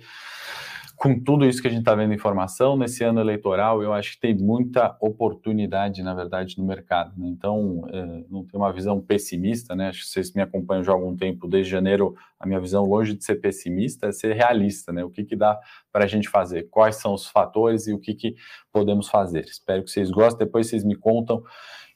com 0.96 1.18
tudo 1.18 1.44
isso 1.44 1.60
que 1.60 1.66
a 1.66 1.70
gente 1.70 1.80
está 1.80 1.94
vendo 1.94 2.14
informação, 2.14 2.76
nesse 2.76 3.02
ano 3.02 3.20
eleitoral, 3.20 3.82
eu 3.82 3.92
acho 3.92 4.12
que 4.12 4.20
tem 4.20 4.34
muita 4.34 4.96
oportunidade, 5.00 6.02
na 6.02 6.14
verdade, 6.14 6.56
no 6.56 6.64
mercado. 6.64 7.12
Né? 7.18 7.28
Então, 7.28 7.82
é, 7.92 8.24
não 8.30 8.44
tem 8.44 8.58
uma 8.58 8.72
visão 8.72 9.00
pessimista, 9.00 9.74
né? 9.74 9.88
Acho 9.88 10.00
que 10.00 10.06
vocês 10.06 10.32
me 10.32 10.40
acompanham 10.40 10.84
já 10.84 10.92
há 10.92 10.94
algum 10.94 11.16
tempo, 11.16 11.48
desde 11.48 11.70
janeiro, 11.70 12.14
a 12.38 12.46
minha 12.46 12.60
visão, 12.60 12.84
longe 12.84 13.14
de 13.14 13.24
ser 13.24 13.36
pessimista, 13.36 14.06
é 14.06 14.12
ser 14.12 14.34
realista, 14.34 14.92
né? 14.92 15.04
O 15.04 15.10
que, 15.10 15.24
que 15.24 15.36
dá 15.36 15.58
para 15.92 16.04
a 16.04 16.08
gente 16.08 16.28
fazer? 16.28 16.68
Quais 16.70 16.96
são 16.96 17.12
os 17.12 17.26
fatores 17.26 17.86
e 17.86 17.92
o 17.92 17.98
que, 17.98 18.14
que 18.14 18.34
podemos 18.72 19.08
fazer? 19.08 19.44
Espero 19.44 19.82
que 19.82 19.90
vocês 19.90 20.10
gostem, 20.10 20.46
depois 20.46 20.68
vocês 20.68 20.84
me 20.84 20.94
contam 20.94 21.38
o 21.38 21.44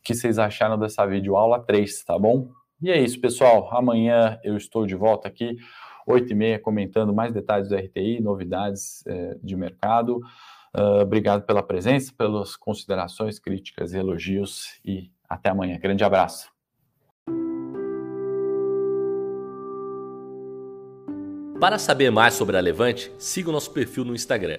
que 0.03 0.14
vocês 0.14 0.38
acharam 0.38 0.79
dessa 0.79 1.07
videoaula 1.07 1.61
3, 1.61 2.05
tá 2.05 2.19
bom? 2.19 2.51
E 2.81 2.91
é 2.91 3.01
isso, 3.01 3.21
pessoal. 3.21 3.69
Amanhã 3.73 4.38
eu 4.45 4.57
estou 4.57 4.87
de 4.87 4.95
volta 4.95 5.27
aqui 5.27 5.57
8 6.07 6.33
e 6.33 6.35
meia, 6.35 6.59
comentando 6.59 7.12
mais 7.12 7.33
detalhes 7.33 7.69
do 7.69 7.77
RTI, 7.77 8.21
novidades 8.21 9.07
é, 9.07 9.37
de 9.43 9.57
mercado. 9.57 10.21
Uh, 10.75 11.03
obrigado 11.03 11.45
pela 11.45 11.62
presença, 11.62 12.12
pelas 12.17 12.57
considerações, 12.57 13.38
críticas 13.38 13.93
e 13.93 13.99
elogios 13.99 14.79
e 14.85 15.11
até 15.29 15.51
amanhã. 15.51 15.79
Grande 15.79 16.05
abraço. 16.05 16.51
Para 21.61 21.79
saber 21.79 22.11
mais 22.11 22.35
sobre 22.35 22.57
a 22.57 22.61
Levante, 22.61 23.12
siga 23.19 23.51
o 23.51 23.53
nosso 23.53 23.73
perfil 23.73 24.05
no 24.05 24.14
Instagram, 24.14 24.59